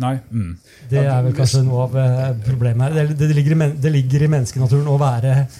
[0.01, 0.15] Nei.
[0.29, 0.53] Mm.
[0.89, 3.13] Det er vel kanskje noe av eh, problemet her.
[3.17, 5.59] Det, ligger i, det ligger i menneskenaturen å være eh,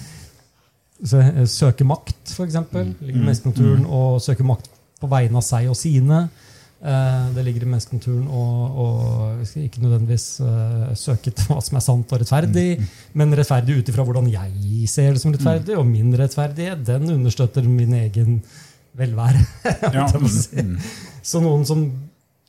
[1.50, 2.58] Søke makt, f.eks.
[2.70, 4.70] Det ligger i menneskenaturen å søke makt
[5.02, 6.24] på vegne av seg og sine.
[6.84, 8.42] Eh, Det ligger i menneskenaturen å,
[9.56, 12.66] ikke nødvendigvis eh, søke til hva som er sant og rettferdig,
[13.16, 17.64] men rettferdig ut ifra hvordan jeg ser det som rettferdig, og min rettferdighet den understøtter
[17.64, 18.42] min egen
[19.00, 19.40] velvære.
[19.96, 20.04] Ja.
[21.24, 21.86] Så noen som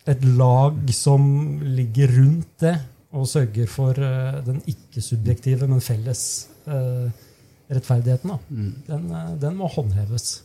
[0.06, 1.24] et lag som
[1.63, 2.76] ligger rundt det
[3.15, 6.26] og sørger for eh, den ikke-subjektive, men felles
[7.69, 8.32] rettferdigheten.
[8.89, 9.08] Den,
[9.39, 10.41] den må håndheves.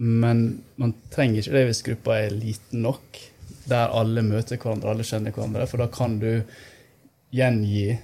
[0.00, 3.18] Men man trenger ikke det hvis gruppa er liten nok,
[3.68, 5.66] der alle møter hverandre, alle kjenner hverandre.
[5.68, 6.30] For da kan du
[7.36, 7.98] gjengi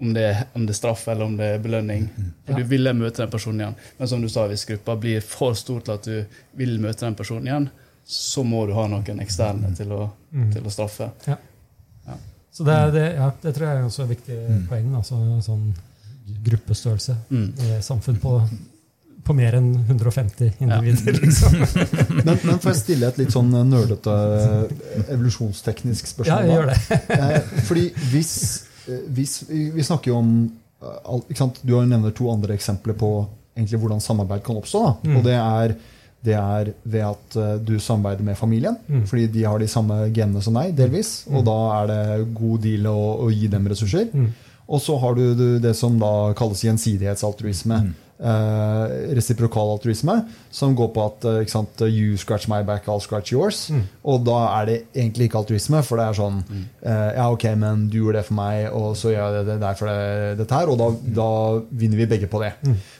[0.00, 2.04] om det, er, om det er straff eller om det er belønning.
[2.46, 2.58] For Ja.
[2.60, 3.74] du vil møte den personen igjen.
[3.98, 6.24] Men som du sa, hvis gruppa blir for stor til at du
[6.60, 7.70] vil møte den personen igjen,
[8.06, 10.10] så må du ha noen eksterne til å,
[10.52, 11.10] til å straffe.
[12.52, 14.38] Så det, er- det, ja, det tror jeg er også et viktig
[14.68, 14.94] poeng.
[14.98, 15.66] Altså, sånn
[16.44, 17.52] gruppestørrelse Mm.
[17.58, 18.32] i samfunn på,
[19.24, 21.18] på mer enn 150 individer.
[21.20, 21.56] Liksom.
[22.26, 24.14] Men, men får jeg stille et litt sånn nerdete
[25.12, 26.32] evolusjonsteknisk spørsmål?
[26.32, 26.78] Ja, jeg gjør det.
[27.18, 28.32] Eh, fordi hvis,
[28.88, 31.60] eh, hvis vi, vi snakker jo om eh, ikke sant?
[31.66, 33.10] Du har jo nevnt to andre eksempler på
[33.58, 34.82] egentlig hvordan samarbeid kan oppstå.
[34.86, 34.92] Da.
[35.10, 35.16] Mm.
[35.18, 35.74] Og det er,
[36.28, 39.04] det er ved at eh, du samarbeider med familien, Mm.
[39.10, 41.24] fordi de har de samme genene som deg, delvis.
[41.32, 44.08] Og da er det god deal å, å gi dem ressurser.
[44.14, 44.30] Mm.
[44.68, 47.78] Og så har du det som da kalles gjensidighetsaltruisme.
[48.18, 50.14] Eh, resiprokal altruisme,
[50.50, 53.68] som går på at ikke sant, you scratch my back, I'll scratch yours.
[54.04, 56.40] Og da er det egentlig ikke altruisme, for det er sånn
[56.82, 59.58] eh, Ja, ok, men du gjorde det for meg, og så gjør jeg det, det
[59.62, 60.88] der for det, dette her, og da,
[61.20, 61.28] da
[61.82, 62.52] vinner vi begge på det.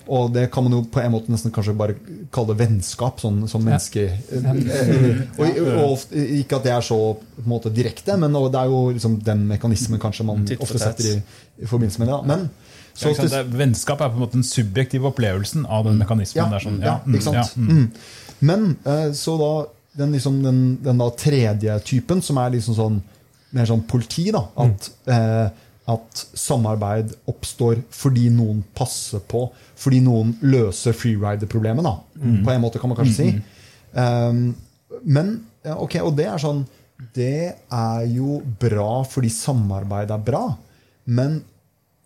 [0.08, 1.98] Og det kan man jo på en måte nesten kanskje bare
[2.32, 4.06] kalle vennskap, sånn som menneske...
[4.08, 8.58] Eh, og, og ofte, ikke at det er så på en måte direkte, men det
[8.60, 11.20] er jo liksom den mekanismen kanskje man ofte setter i,
[11.62, 12.16] i forbindelse med det.
[12.16, 12.22] Da.
[12.32, 16.00] Men Ja, så ja, det, vennskap er på en måte den subjektive opplevelsen av den
[16.00, 16.40] mekanismen.
[16.42, 17.54] Ja, der, sånn, ja, mm, ikke sant?
[17.54, 17.68] mm.
[17.68, 18.16] Mm.
[18.48, 19.52] Men eh, så da
[19.98, 22.98] den, liksom, den, den da tredje typen, som er liksom sånn
[23.54, 25.46] mer sånn politi, da, at, eh,
[25.88, 29.46] at samarbeid oppstår fordi noen passer på,
[29.78, 31.86] fordi noen løser freerider-problemet,
[32.18, 33.30] på en måte kan man kanskje si.
[33.94, 34.50] Um,
[35.08, 35.32] men,
[35.64, 36.58] ok, og det er sånn
[37.16, 40.42] Det er jo bra fordi samarbeid er bra,
[41.08, 41.38] men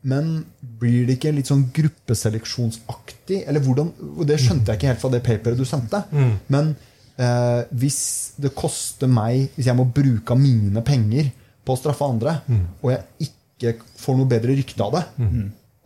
[0.03, 0.45] men
[0.81, 3.45] blir det ikke litt sånn gruppeseleksjonsaktig?
[3.47, 3.93] Eller hvordan,
[4.27, 6.01] Det skjønte jeg ikke helt fra det paperet du sendte.
[6.49, 6.73] Men
[7.17, 8.01] eh, hvis
[8.43, 11.31] det koster meg Hvis jeg må bruke av mine penger
[11.65, 12.41] på å straffe andre,
[12.83, 15.05] og jeg ikke får noe bedre rykte av det,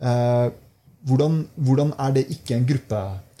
[0.01, 0.47] eh,
[1.07, 2.65] hvordan, hvordan er det ikke en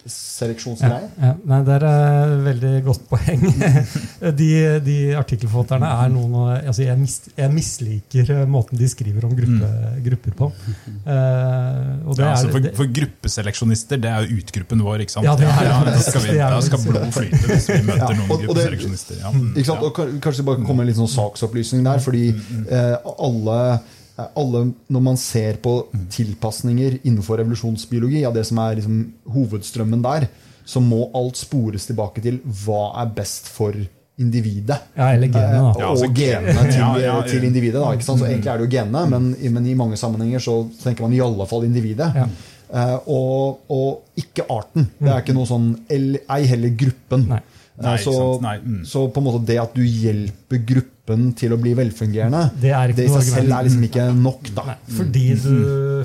[0.07, 1.09] gruppeseleksjonsgreie?
[1.21, 3.43] Ja, nei, Det er et veldig godt poeng.
[4.37, 4.49] De,
[4.83, 9.33] de artikkelforfatterne er noen av altså jeg, mis, jeg misliker eh, måten de skriver om
[9.37, 9.69] gruppe,
[10.05, 10.47] grupper på.
[10.47, 15.03] Uh, og det Ja, altså for, for gruppeseleksjonister, det er jo utgruppen vår.
[15.05, 15.27] ikke sant?
[15.27, 18.25] Ja, det er ja, da skal, vi, da skal blod flyte hvis vi møter noen
[18.27, 19.21] og- og det- gruppeseleksjonister.
[19.23, 19.31] Ja.
[19.33, 19.85] mm, Ikke sant?
[19.87, 23.59] Og kan- kanskje det bare kommer en litt sånn saksopplysning der, fordi uh, alle,
[24.17, 25.75] alle Når man ser på
[26.13, 30.27] tilpasninger innenfor revolusjonsbiologi, ja, det som er liksom hovedstrømmen der,
[30.67, 33.77] så må alt spores tilbake til hva er best for
[34.17, 34.79] individet.
[34.97, 35.73] ja, eller genene, da.
[35.79, 37.21] Ja, altså og genene til, Ja, ja, ja.
[37.29, 37.79] til individet.
[37.79, 38.19] Da, ikke sant?
[38.19, 41.21] Så egentlig er det jo genene, men, men i mange sammenhenger så tenker man i
[41.21, 42.09] alle fall individet.
[42.17, 42.25] Ja.
[42.73, 44.89] Eh, og, og ikke arten.
[44.99, 47.27] Det er ikke noe sånn Ei heller gruppen.
[47.29, 47.39] Nei.
[47.77, 48.13] Nei, så.
[48.41, 48.79] Nei, mm.
[48.89, 52.91] så på en måte det at du hjelper gruppen til å bli velfungerende, Det er
[52.91, 54.49] ikke det i seg selv er liksom ikke nok.
[54.57, 54.65] da.
[54.71, 55.53] Nei, fordi, du,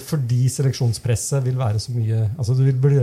[0.04, 3.00] fordi seleksjonspresset vil være så mye altså Du vil bli,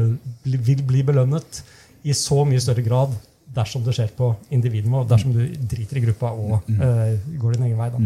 [0.70, 1.64] vil bli belønnet
[2.08, 3.18] i så mye større grad
[3.56, 5.42] dersom det skjer på individnivå, dersom du
[5.72, 7.90] driter i gruppa og eh, går din egen vei.
[7.96, 8.04] Da.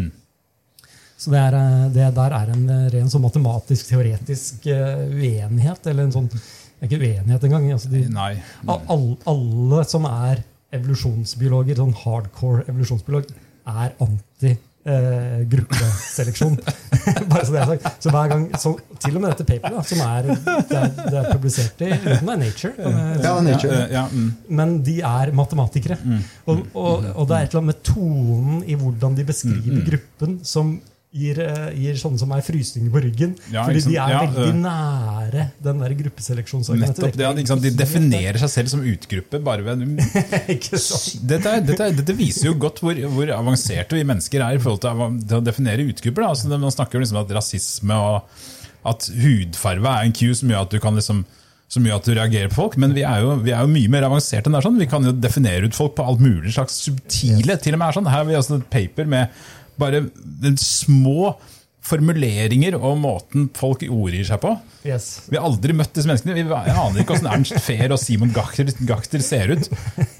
[1.20, 5.92] Så det, er, eh, det der er en eh, ren sånn matematisk, teoretisk uh, uenighet.
[5.92, 6.42] Eller en sånn det
[6.82, 7.68] er Ikke uenighet engang.
[7.76, 8.34] Altså de, Nei.
[8.68, 8.80] nei.
[8.92, 10.42] Alle, alle som er
[10.74, 16.58] evolusjonsbiologer, sånn hardcore evolusjonsbiolog, er anti eh, gruppeseleksjon.
[17.32, 17.90] Bare så det er sagt.
[18.04, 21.30] Så hver gang, så, til og med dette paperet, som er, det er, det er
[21.32, 23.28] publisert i uten det er Nature, kan jeg si.
[23.28, 23.76] Ja, nature.
[23.78, 24.32] Ja, ja, mm.
[24.62, 26.00] men de er matematikere.
[26.46, 30.40] Og, og, og det er et eller annet med tonen i hvordan de beskriver gruppen,
[30.48, 30.76] som
[31.14, 33.36] gir, eh, gir sånne som er frysninger på ryggen.
[33.54, 34.56] Ja, fordi de er Ja, veldig øh.
[34.64, 37.18] nære den der gruppeseleksjonsargumentet.
[37.18, 37.28] Det.
[37.44, 39.42] ikke De definerer seg selv som utgruppe.
[39.44, 39.84] bare ved
[41.34, 45.38] dette, dette, dette viser jo godt hvor, hvor avanserte vi mennesker er i forhold til,
[45.38, 46.26] å definere utgrupper.
[46.28, 48.44] Altså, man snakker jo liksom at rasisme og
[48.84, 51.24] at hudfarve er en cue som gjør at du kan liksom
[51.74, 53.90] som gjør at du reagerer på folk, men vi er jo, vi er jo mye
[53.90, 54.60] mer avanserte enn det.
[54.60, 54.76] er sånn.
[54.78, 57.56] Vi kan jo definere ut folk på alt mulig slags subtile.
[57.58, 58.10] til og med er sånn.
[58.12, 59.32] Her har vi altså et paper med
[59.80, 60.06] bare
[60.60, 61.34] små
[61.84, 64.54] formuleringer og måten folk ordgir seg på.
[64.84, 65.22] Yes.
[65.32, 66.36] Vi har aldri møtt disse menneskene.
[66.36, 69.70] Vi aner ikke hvordan Ernst Fehr og Simon Gachter, Gachter ser ut.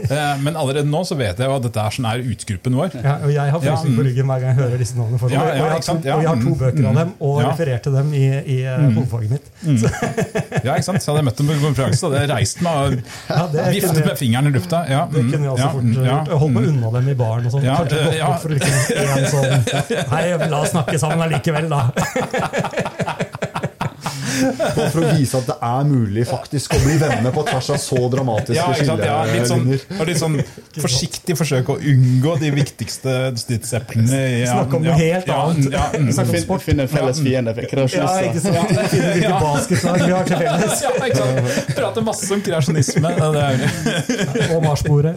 [0.04, 2.96] Eh, Men allerede nå så vet jeg at dette er sånn er utgruppen vår.
[3.04, 4.08] Ja, og jeg har frysning på mm.
[4.08, 5.20] ryggen hver gang jeg hører disse navnene.
[5.20, 5.58] For Ja, meg.
[5.58, 5.96] ja, og, jeg har to.
[6.08, 7.50] Ja, og jeg har to mm, bøker av mm, dem, og ja.
[7.52, 8.24] refererte dem i,
[8.56, 9.52] i eh, hovedfaget mitt.
[10.64, 11.04] Ja, ikke sant?
[11.04, 14.18] Så hadde jeg møtt dem på konferanse, så hadde jeg reist meg og viftet med
[14.20, 14.84] fingeren i lufta.
[14.92, 16.34] Ja, Det mm, kunne jeg også fort mm, gjort.
[16.44, 16.72] Holdt meg mm.
[16.74, 17.50] unna dem i baren.
[17.50, 17.68] og sånn.
[17.68, 18.32] Ja, Kanskje eh, gått ja.
[18.32, 18.72] bort for liksom
[19.04, 21.82] en sånn la oss snakke sammen allikevel, da.
[24.76, 27.80] Bare for å vise at det er mulig faktisk å bli venner på tvers av
[27.82, 29.04] så dramatiske Ja, sant?
[29.06, 29.66] Ja, litt sånn,
[30.00, 30.38] og litt sånn
[30.82, 34.22] forsiktig forsøk å unngå de viktigste stridseplene.
[34.44, 35.70] Ja, Snakke om noe ja, helt annet.
[35.74, 36.10] Ja, mm.
[36.16, 37.54] Snakke om Finn, finne en felles fiende.
[37.56, 38.30] for Ja, kreasjonister.
[38.30, 38.92] ikke sant?
[38.94, 39.40] Finne hvilke Ja.
[39.44, 40.84] basketlag vi har til felles.
[40.84, 41.72] ja, ikke sant?
[41.78, 43.14] Prate masse om kreasjonisme.
[43.18, 45.14] Ja, det er, Og marsbordet.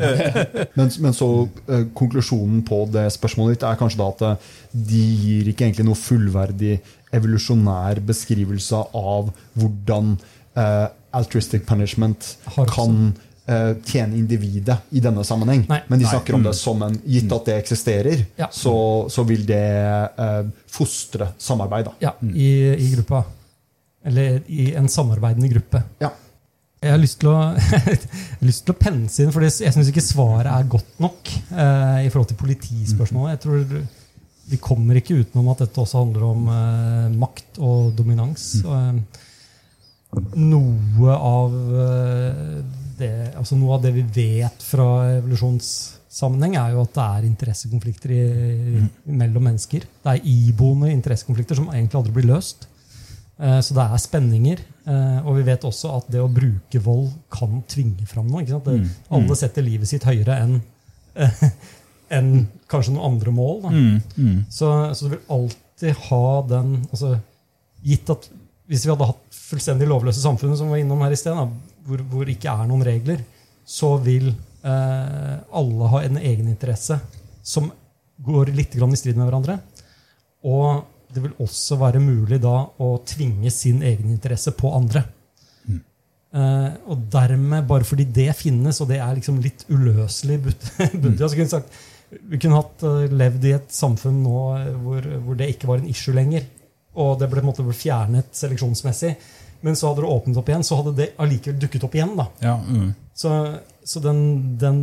[0.77, 1.31] Men, men så
[1.69, 5.87] eh, konklusjonen på det spørsmålet ditt er kanskje da at eh, de gir ikke egentlig
[5.89, 6.77] noe fullverdig
[7.17, 10.17] evolusjonær beskrivelse av hvordan
[10.59, 12.35] uh, altruistic punishment
[12.75, 12.97] kan
[13.49, 15.63] eh, tjene individet i denne sammenheng.
[15.71, 15.79] Nei.
[15.89, 16.11] Men de Nei.
[16.13, 18.51] snakker om det som en Gitt at det eksisterer, Ja.
[18.53, 18.75] så,
[19.09, 19.63] så vil det
[20.27, 21.89] eh, fostre samarbeid.
[21.89, 21.95] Da.
[22.05, 23.23] Ja, i, i gruppa.
[24.05, 25.81] Eller i en samarbeidende gruppe.
[26.05, 26.13] Ja.
[26.85, 27.39] Jeg har lyst til å,
[28.49, 32.11] lyst til å pense inn, for jeg syns ikke svaret er godt nok eh, i
[32.13, 33.39] forhold til politispørsmålet.
[33.39, 33.65] Jeg tror
[34.49, 38.45] Vi kommer ikke utenom at dette også handler om eh, makt og dominans.
[38.65, 39.23] Og, eh,
[40.39, 42.61] noe av eh,
[42.97, 44.87] det altså Noe av det vi vet fra
[45.19, 48.23] evolusjonssammenheng, er jo at det er interessekonflikter i,
[49.13, 49.85] mellom mennesker.
[50.07, 52.69] Det er iboende interessekonflikter som egentlig aldri blir løst.
[53.37, 54.63] Eh, Så det er spenninger.
[54.87, 58.47] eh, Og vi vet også at det å bruke vold kan tvinge fram noe.
[58.47, 58.79] Det,
[59.11, 60.61] Alle setter livet sitt høyere enn
[62.13, 63.63] enn kanskje noen andre mål.
[63.71, 64.37] Mm, mm.
[64.53, 67.17] Så, så du vil alltid ha den altså,
[67.87, 68.25] Gitt at
[68.67, 71.45] hvis vi hadde hatt fullstendig lovløse samfunn, som vi var innom her i sted, da,
[71.87, 73.21] hvor, hvor ikke er noen regler,
[73.63, 76.97] så vil eh, alle ha en egeninteresse
[77.47, 77.69] som
[78.27, 79.61] går litt grann i strid med hverandre.
[80.51, 80.83] Og
[81.15, 85.05] det vil også være mulig da å tvinge sin egeninteresse på andre.
[86.37, 91.15] Eh, og dermed, bare fordi det finnes, og det er liksom litt uløselig burde jeg
[91.15, 91.79] altså kunne sagt,
[92.11, 95.83] Vi kunne hatt eh, levd i et samfunn nå eh, hvor, hvor det ikke var
[95.83, 96.47] en issue lenger.
[96.97, 99.17] Og det ble, måte, ble fjernet seleksjonsmessig.
[99.67, 102.17] Men så hadde det åpnet opp igjen, så hadde det allikevel dukket opp igjen.
[102.19, 102.27] da.
[102.45, 102.91] Ja, mm.
[103.17, 103.33] Så,
[103.85, 104.21] så den,
[104.61, 104.81] den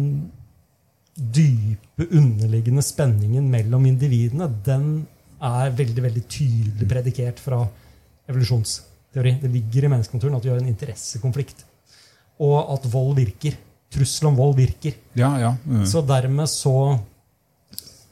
[1.14, 4.88] dype, underliggende spenningen mellom individene, den
[5.44, 7.62] er veldig veldig tydelig predikert fra
[8.32, 9.38] evolusjonsteori.
[9.44, 11.66] Det ligger i menneskenaturen at vi har en interessekonflikt.
[12.44, 13.58] Og at vold virker.
[13.94, 14.96] Trussel om vold virker.
[15.14, 15.56] ja, ja.
[15.66, 15.86] Mm.
[15.86, 16.98] Så dermed så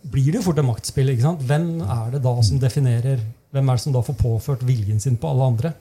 [0.01, 1.11] blir det jo fort et maktspill.
[1.13, 1.43] ikke sant?
[1.45, 3.21] Hvem er det da som definerer
[3.51, 5.73] Hvem er det som da får påført viljen sin på alle andre?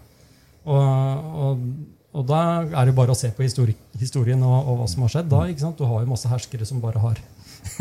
[0.66, 1.61] Og, og,
[2.18, 5.12] og da er det bare å se på histori historien og, og hva som har
[5.14, 5.29] skjedd.
[5.31, 5.79] da, ikke sant?
[5.79, 7.21] Du har jo masse herskere som bare har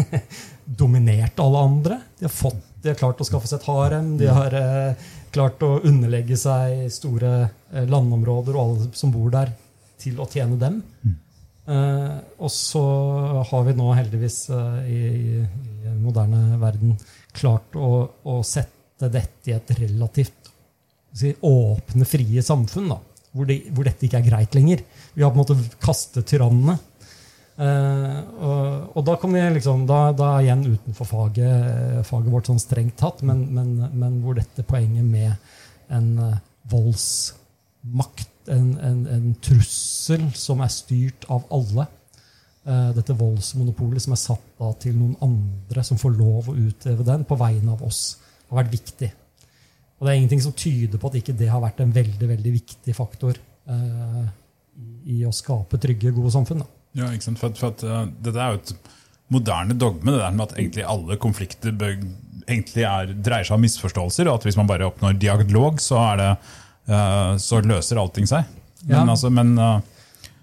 [0.82, 1.98] dominert alle andre.
[2.20, 4.12] De har, fått, de har klart å skaffe seg et harem.
[4.20, 9.52] De har eh, klart å underlegge seg store eh, landområder og alle som bor der,
[10.00, 10.80] til å tjene dem.
[11.04, 11.18] Eh,
[11.70, 12.84] og så
[13.50, 15.42] har vi nå heldigvis eh, i, i,
[15.86, 16.96] i moderne verden
[17.36, 17.92] klart å,
[18.26, 20.50] å sette dette i et relativt
[21.14, 22.90] si, åpne, frie samfunn.
[22.94, 23.00] Da,
[23.36, 24.84] hvor, det, hvor dette ikke er greit lenger.
[25.14, 26.80] Vi har på en måte kastet tyrannene.
[27.60, 32.48] Eh, og, og da kommer vi liksom, da, da igjen utenfor faget, eh, faget vårt
[32.48, 35.34] sånn strengt tatt, men, men, men hvor dette poenget med
[35.92, 36.38] en eh,
[36.72, 41.86] voldsmakt, en, en, en trussel som er styrt av alle,
[42.66, 47.06] eh, dette voldsmonopolet som er satt da til noen andre som får lov å utøve
[47.08, 48.18] den på vegne av oss,
[48.50, 49.12] har vært viktig.
[50.00, 52.54] Og det er ingenting som tyder på at ikke det har vært en veldig veldig
[52.56, 53.36] viktig faktor
[53.70, 54.24] eh,
[55.12, 56.64] i å skape trygge, gode samfunn.
[56.64, 56.70] Da.
[57.02, 57.40] Ja, ikke sant?
[57.42, 58.72] For, at- for at, uh, Dette er jo et
[59.30, 62.00] moderne dogme, det der med at egentlig alle konflikter bør,
[62.50, 66.22] egentlig er, dreier seg om misforståelser, og at hvis man bare oppnår dialog, så, er
[66.24, 66.56] det, uh,
[67.40, 68.48] så løser allting seg.
[68.86, 69.04] Men, Ja.
[69.12, 69.82] altså, men uh,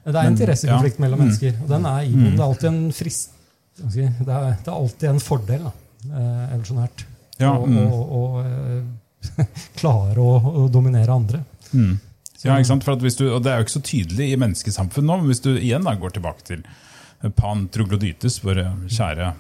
[0.04, 1.02] Det er en interessekonflikt ja.
[1.06, 2.32] mellom mennesker, og den er iboende.
[2.36, 3.32] Det er alltid en frist
[3.76, 5.64] si, det, er, det er alltid en fordel,
[6.06, 7.02] eh, evolusjonært,
[7.40, 7.78] Ja, å, mm.
[7.92, 9.46] å, å eh,
[9.80, 11.42] klare å, å dominere andre.
[11.72, 11.96] mm.
[12.44, 12.84] Ja, ikke sant?
[12.86, 15.30] For at hvis du, og Det er jo ikke så tydelig i menneskesamfunnet nå, men
[15.32, 16.62] hvis du igjen da går tilbake til
[17.34, 19.32] Pan troglodytes, våre kjære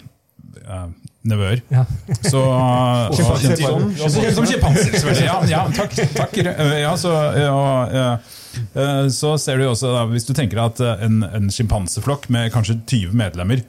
[1.26, 1.84] nevøer, Ja.
[2.22, 5.26] så og, Som- sjimpanser, selvfølgelig.
[5.26, 5.94] Ja, ja, takk.
[6.14, 6.36] takk.
[6.38, 7.12] Eh, Ja, så,
[8.74, 12.52] eh, så ser du også, da, hvis du tenker at eh, en, en sjimpanseflokk med
[12.54, 13.64] kanskje 20 medlemmer,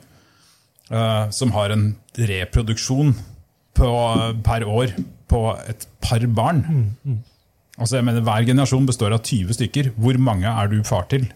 [0.92, 3.16] uh, som har en reproduksjon
[3.76, 3.90] på,
[4.46, 4.94] per år
[5.28, 6.62] på et par barn
[7.78, 9.92] Altså jeg mener Hver generasjon består av 20 stykker.
[10.02, 11.28] Hvor mange er du far til?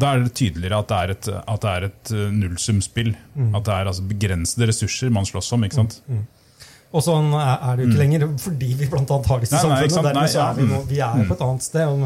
[0.00, 3.10] Da er det tydeligere at det er et, at det er et nullsumspill.
[3.14, 3.54] nullsumspill.
[3.58, 5.66] At det er altså begrensede ressurser man slåss om.
[5.66, 6.00] ikke sant?
[6.90, 9.68] Og sånn er det jo ikke lenger, fordi vi blant annet har disse Mm.
[9.70, 10.14] Nei, nei, samfunnene.
[10.14, 11.86] Dermed så er vi, nå, vi er på et annet sted.
[11.86, 12.00] Og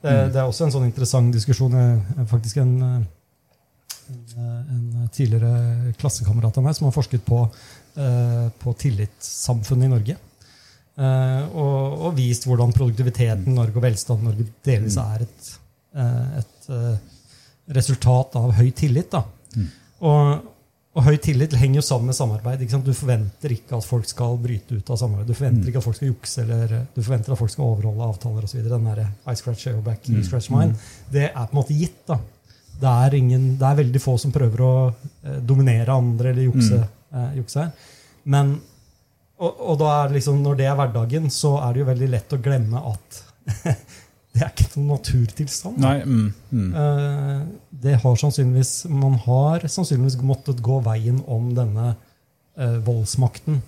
[0.00, 1.76] det, det er også en sånn interessant diskusjon.
[2.30, 4.46] Faktisk en, eh,
[4.76, 7.42] en tidligere klassekamerat av meg som har forsket på,
[8.00, 10.16] eh, på tillitssamfunnet i Norge.
[11.00, 15.52] Eh, og, og vist hvordan produktiviteten i Norge og velstanden i Norge delvis er et,
[15.96, 16.96] eh, et eh,
[17.74, 19.12] resultat av høy tillit.
[19.12, 19.24] Da.
[20.06, 20.48] Og,
[20.96, 22.64] og høy tillit henger jo sammen med samarbeid.
[22.86, 25.30] Du forventer ikke at folk skal bryte ut av samarbeid.
[25.30, 28.48] Du forventer ikke at folk skal jukse, eller du forventer at folk skal overholde avtaler
[28.48, 28.64] osv.
[28.66, 30.74] Den der I scratch your back, you scratch mine.
[31.12, 32.02] Det er på en måte gitt.
[32.08, 32.18] da.
[32.80, 36.78] Det er, ingen, det er veldig få som prøver å eh, dominere andre eller jukse,
[37.12, 37.88] eh, jukse her.
[38.32, 38.54] Men
[39.40, 42.34] og, og da er liksom, når det er hverdagen, så er det jo veldig lett
[42.36, 43.20] å glemme at
[44.30, 45.80] det er ikke noen naturtilstand.
[45.82, 46.68] Nei, mm, mm.
[46.82, 47.40] Eh,
[47.82, 51.88] det har sannsynligvis, man har sannsynligvis måttet gå veien om denne
[52.54, 53.58] eh, voldsmakten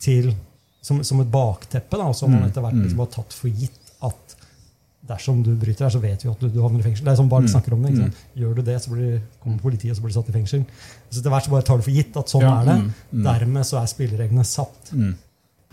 [0.00, 0.32] til,
[0.80, 2.00] som, som et bakteppe.
[2.00, 4.36] Da, så man etter hvert liksom har tatt for gitt at
[5.10, 7.04] dersom du bryter her, så vet vi at du, du havner i fengsel.
[7.04, 7.92] Det er som barn snakker om det.
[7.92, 8.20] Ikke sant?
[8.40, 10.64] Gjør du det, så blir, kommer politiet og så blir du satt i fengsel.
[11.10, 12.76] Så etter hvert så bare tar du for gitt at sånn Ja, er det.
[12.80, 13.26] mm, mm.
[13.26, 14.92] Dermed så er spillereglene satt.
[14.92, 15.10] Mm.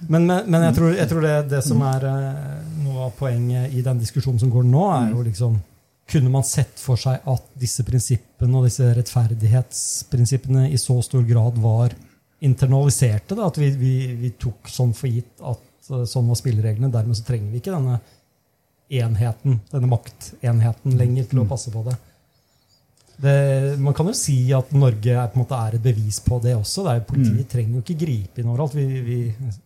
[0.08, 2.67] Men, men, men jeg tror, jeg tror det, det som er eh,
[2.98, 5.60] noe av poenget i den diskusjonen som går nå, er jo liksom
[6.08, 11.58] Kunne man sett for seg at disse prinsippene og disse rettferdighetsprinsippene i så stor grad
[11.60, 11.92] var
[12.48, 13.36] internaliserte?
[13.36, 13.50] Da?
[13.50, 16.94] At vi, vi, vi tok sånn for gitt at uh, sånn var spillereglene.
[16.94, 17.98] Dermed så trenger vi ikke denne
[18.88, 21.98] enheten, denne maktenheten lenger til å passe på det.
[23.18, 26.38] Det, man kan jo si at Norge er, på en måte er et bevis på
[26.44, 26.84] det også.
[26.86, 27.50] Det er, politiet Mm.
[27.50, 28.76] trenger jo ikke gripe inn overalt.
[28.78, 29.18] Vi, vi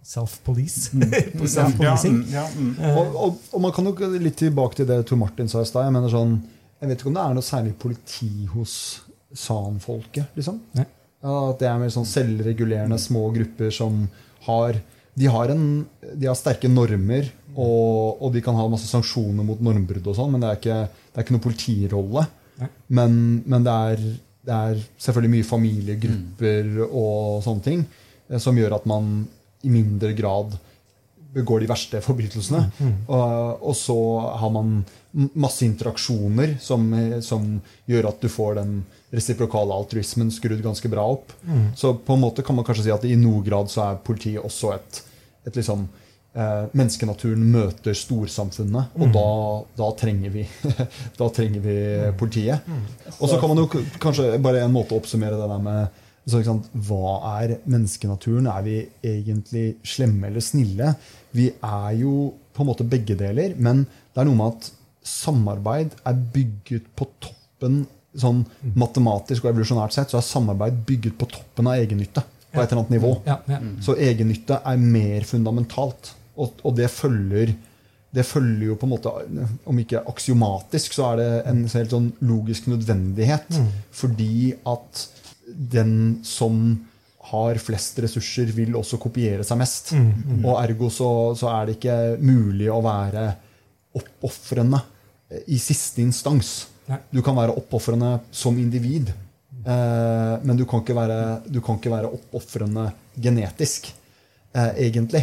[0.07, 0.93] Self-police.
[0.95, 1.11] Mm.
[1.55, 2.21] Self-policing.
[2.31, 2.71] Ja, mm.
[2.95, 5.83] Og, og, og man kan jo litt tilbake til det Tor Martin sa i stad.
[5.89, 6.37] Jeg mener sånn,
[6.79, 8.77] jeg vet ikke om det er noe særlig politi hos
[9.35, 10.31] sanfolket.
[10.35, 10.61] liksom.
[10.75, 10.85] Ja,
[11.51, 14.05] at det er mer sånn selvregulerende små grupper som
[14.47, 14.79] har
[15.13, 15.83] de har, en,
[16.15, 20.29] de har sterke normer, og, og de kan ha masse sanksjoner mot normbrudd, og sånn,
[20.31, 20.77] men det er ikke,
[21.11, 22.23] det er ikke noe politirolle.
[22.87, 23.13] Men,
[23.45, 24.01] men det, er,
[24.47, 27.85] det er selvfølgelig mye familiegrupper og sånne ting
[28.29, 29.13] eh, som gjør at man
[29.61, 30.57] i mindre grad
[31.31, 32.65] begår de verste forbrytelsene.
[33.07, 33.97] Og, og så
[34.41, 34.81] har man
[35.13, 36.89] masse interaksjoner som,
[37.23, 37.45] som
[37.87, 38.73] gjør at du får den
[39.15, 41.31] resiprokale altruismen skrudd ganske bra opp.
[41.77, 44.43] Så på en måte kan man kanskje si at i noe grad så er politiet
[44.43, 45.01] også et,
[45.47, 45.87] et liksom
[46.35, 49.25] eh, Menneskenaturen møter storsamfunnet, og da,
[49.79, 50.45] da trenger vi
[51.19, 51.77] Da trenger vi
[52.19, 52.67] politiet.
[53.19, 56.41] Og så kan man jo kanskje bare en måte å oppsummere det der med så,
[56.87, 58.49] Hva er menneskenaturen?
[58.51, 60.93] Er vi egentlig slemme eller snille?
[61.33, 64.69] Vi er jo på en måte begge deler, men det er noe med at
[65.07, 67.85] samarbeid er bygget på toppen
[68.19, 68.43] sånn
[68.75, 72.23] Matematisk og evolusjonært sett så er samarbeid bygget på toppen av egennytte.
[72.51, 73.11] på et eller annet nivå.
[73.23, 73.37] Ja.
[73.79, 76.09] Så egennytte er mer fundamentalt.
[76.39, 77.53] Og, og det følger
[78.11, 79.11] det følger jo på en måte,
[79.71, 83.55] Om ikke aksiomatisk, så er det en helt sånn logisk nødvendighet.
[83.95, 85.05] Fordi at
[85.47, 85.93] den
[86.27, 86.57] som
[87.31, 89.93] har flest ressurser, vil også kopiere seg mest.
[90.43, 91.09] Og ergo så,
[91.39, 93.29] så er det ikke mulig å være
[93.95, 94.81] oppofrende
[95.47, 96.67] i siste instans.
[96.91, 96.99] Nei.
[97.13, 99.13] Du kan være oppofrende som individ,
[99.63, 103.93] eh, men du kan ikke være, du kan ikke være oppofrende genetisk.
[104.53, 105.21] Eh, egentlig.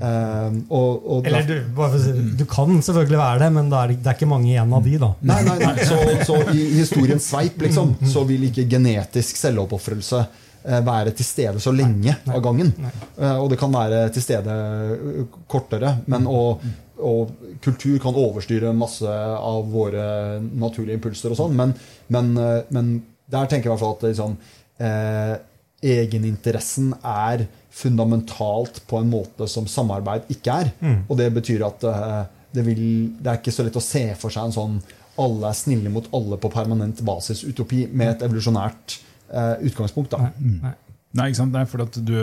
[0.00, 3.90] Eh, og, og Eller du, å si, du kan selvfølgelig være det, men det er,
[3.92, 5.10] det er ikke mange igjen av de, da.
[5.28, 5.74] Nei, nei, nei.
[5.84, 11.60] Så, så i historiens sveip liksom, så vil ikke genetisk selvoppofrelse eh, være til stede
[11.60, 12.72] så lenge av gangen.
[12.80, 14.56] Eh, og det kan være til stede
[14.96, 15.98] eh, kortere.
[16.08, 16.64] Men og,
[17.04, 21.60] og kultur kan overstyre masse av våre naturlige impulser og sånn.
[21.60, 21.76] Men,
[22.16, 22.94] men, eh, men
[23.28, 24.40] der tenker jeg i hvert fall at liksom,
[24.80, 25.36] eh,
[25.80, 30.72] egeninteressen er fundamentalt på en måte som samarbeid ikke er.
[31.08, 32.22] Og det betyr at eh,
[32.56, 32.82] det, vil,
[33.20, 34.80] det er ikke så lett å se for seg en sånn
[35.20, 38.96] alle er snille mot alle på permanent basis-utopi med et evolusjonært
[39.32, 40.14] eh, utgangspunkt.
[40.14, 40.30] Da.
[40.38, 40.76] Nei.
[41.10, 41.54] Nei, ikke sant?
[41.56, 42.14] Nei, for at du,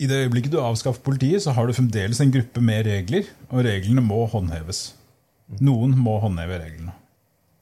[0.00, 3.66] I det øyeblikket du avskaffer politiet, så har du fremdeles en gruppe med regler, og
[3.66, 4.94] reglene må håndheves.
[5.60, 6.94] Noen må håndheve reglene.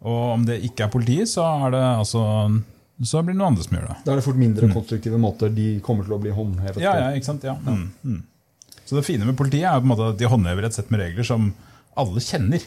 [0.06, 2.22] Og om det ikke er politiet, så, er det altså,
[3.06, 3.96] så blir det noen andre som gjør det.
[4.04, 7.02] Da er det fort mindre konstruktive måter de kommer til å bli håndhevet Ja, på.
[7.04, 7.44] ja, ikke sant?
[7.46, 7.54] Ja.
[7.62, 8.22] Mm, mm.
[8.88, 11.02] Så det fine med politiet er på en måte at de håndhever et sett med
[11.04, 11.52] regler som
[11.98, 12.64] alle kjenner.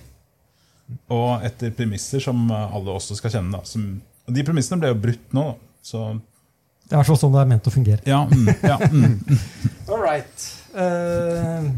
[1.11, 3.57] Og etter premisser som alle også skal kjenne.
[3.57, 3.67] Da.
[3.67, 5.45] Som, og de premissene ble jo brutt nå.
[5.51, 5.55] da.
[5.81, 6.03] Så
[6.87, 8.01] Det er sånn det er ment å fungere.
[8.05, 9.15] ja, mm, ja mm.
[9.91, 10.47] All right.
[10.75, 11.71] Eh,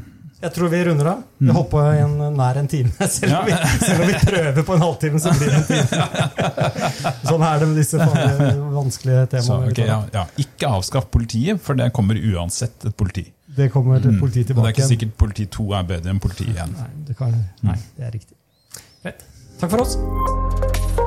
[0.44, 1.22] jeg tror vi runder av.
[1.39, 2.91] Vi har holdt på en, nær en time.
[3.16, 3.54] Selv om, vi,
[3.86, 6.02] selv om vi prøver på en halvtime, så blir det en time.
[7.30, 9.72] Sånn er det med disse vanskelige Så, temaene.
[9.72, 10.26] ok, ja, ja.
[10.44, 13.26] Ikke avskaff politiet, for det kommer uansett et politi.
[13.54, 16.74] Det kommer politiet Og det er ikke sikkert politi 2 er bedre enn politi 1.
[16.74, 18.36] Nei, det, kan, nei, det er riktig.
[19.06, 19.24] Greit.
[19.62, 21.03] Takk for oss.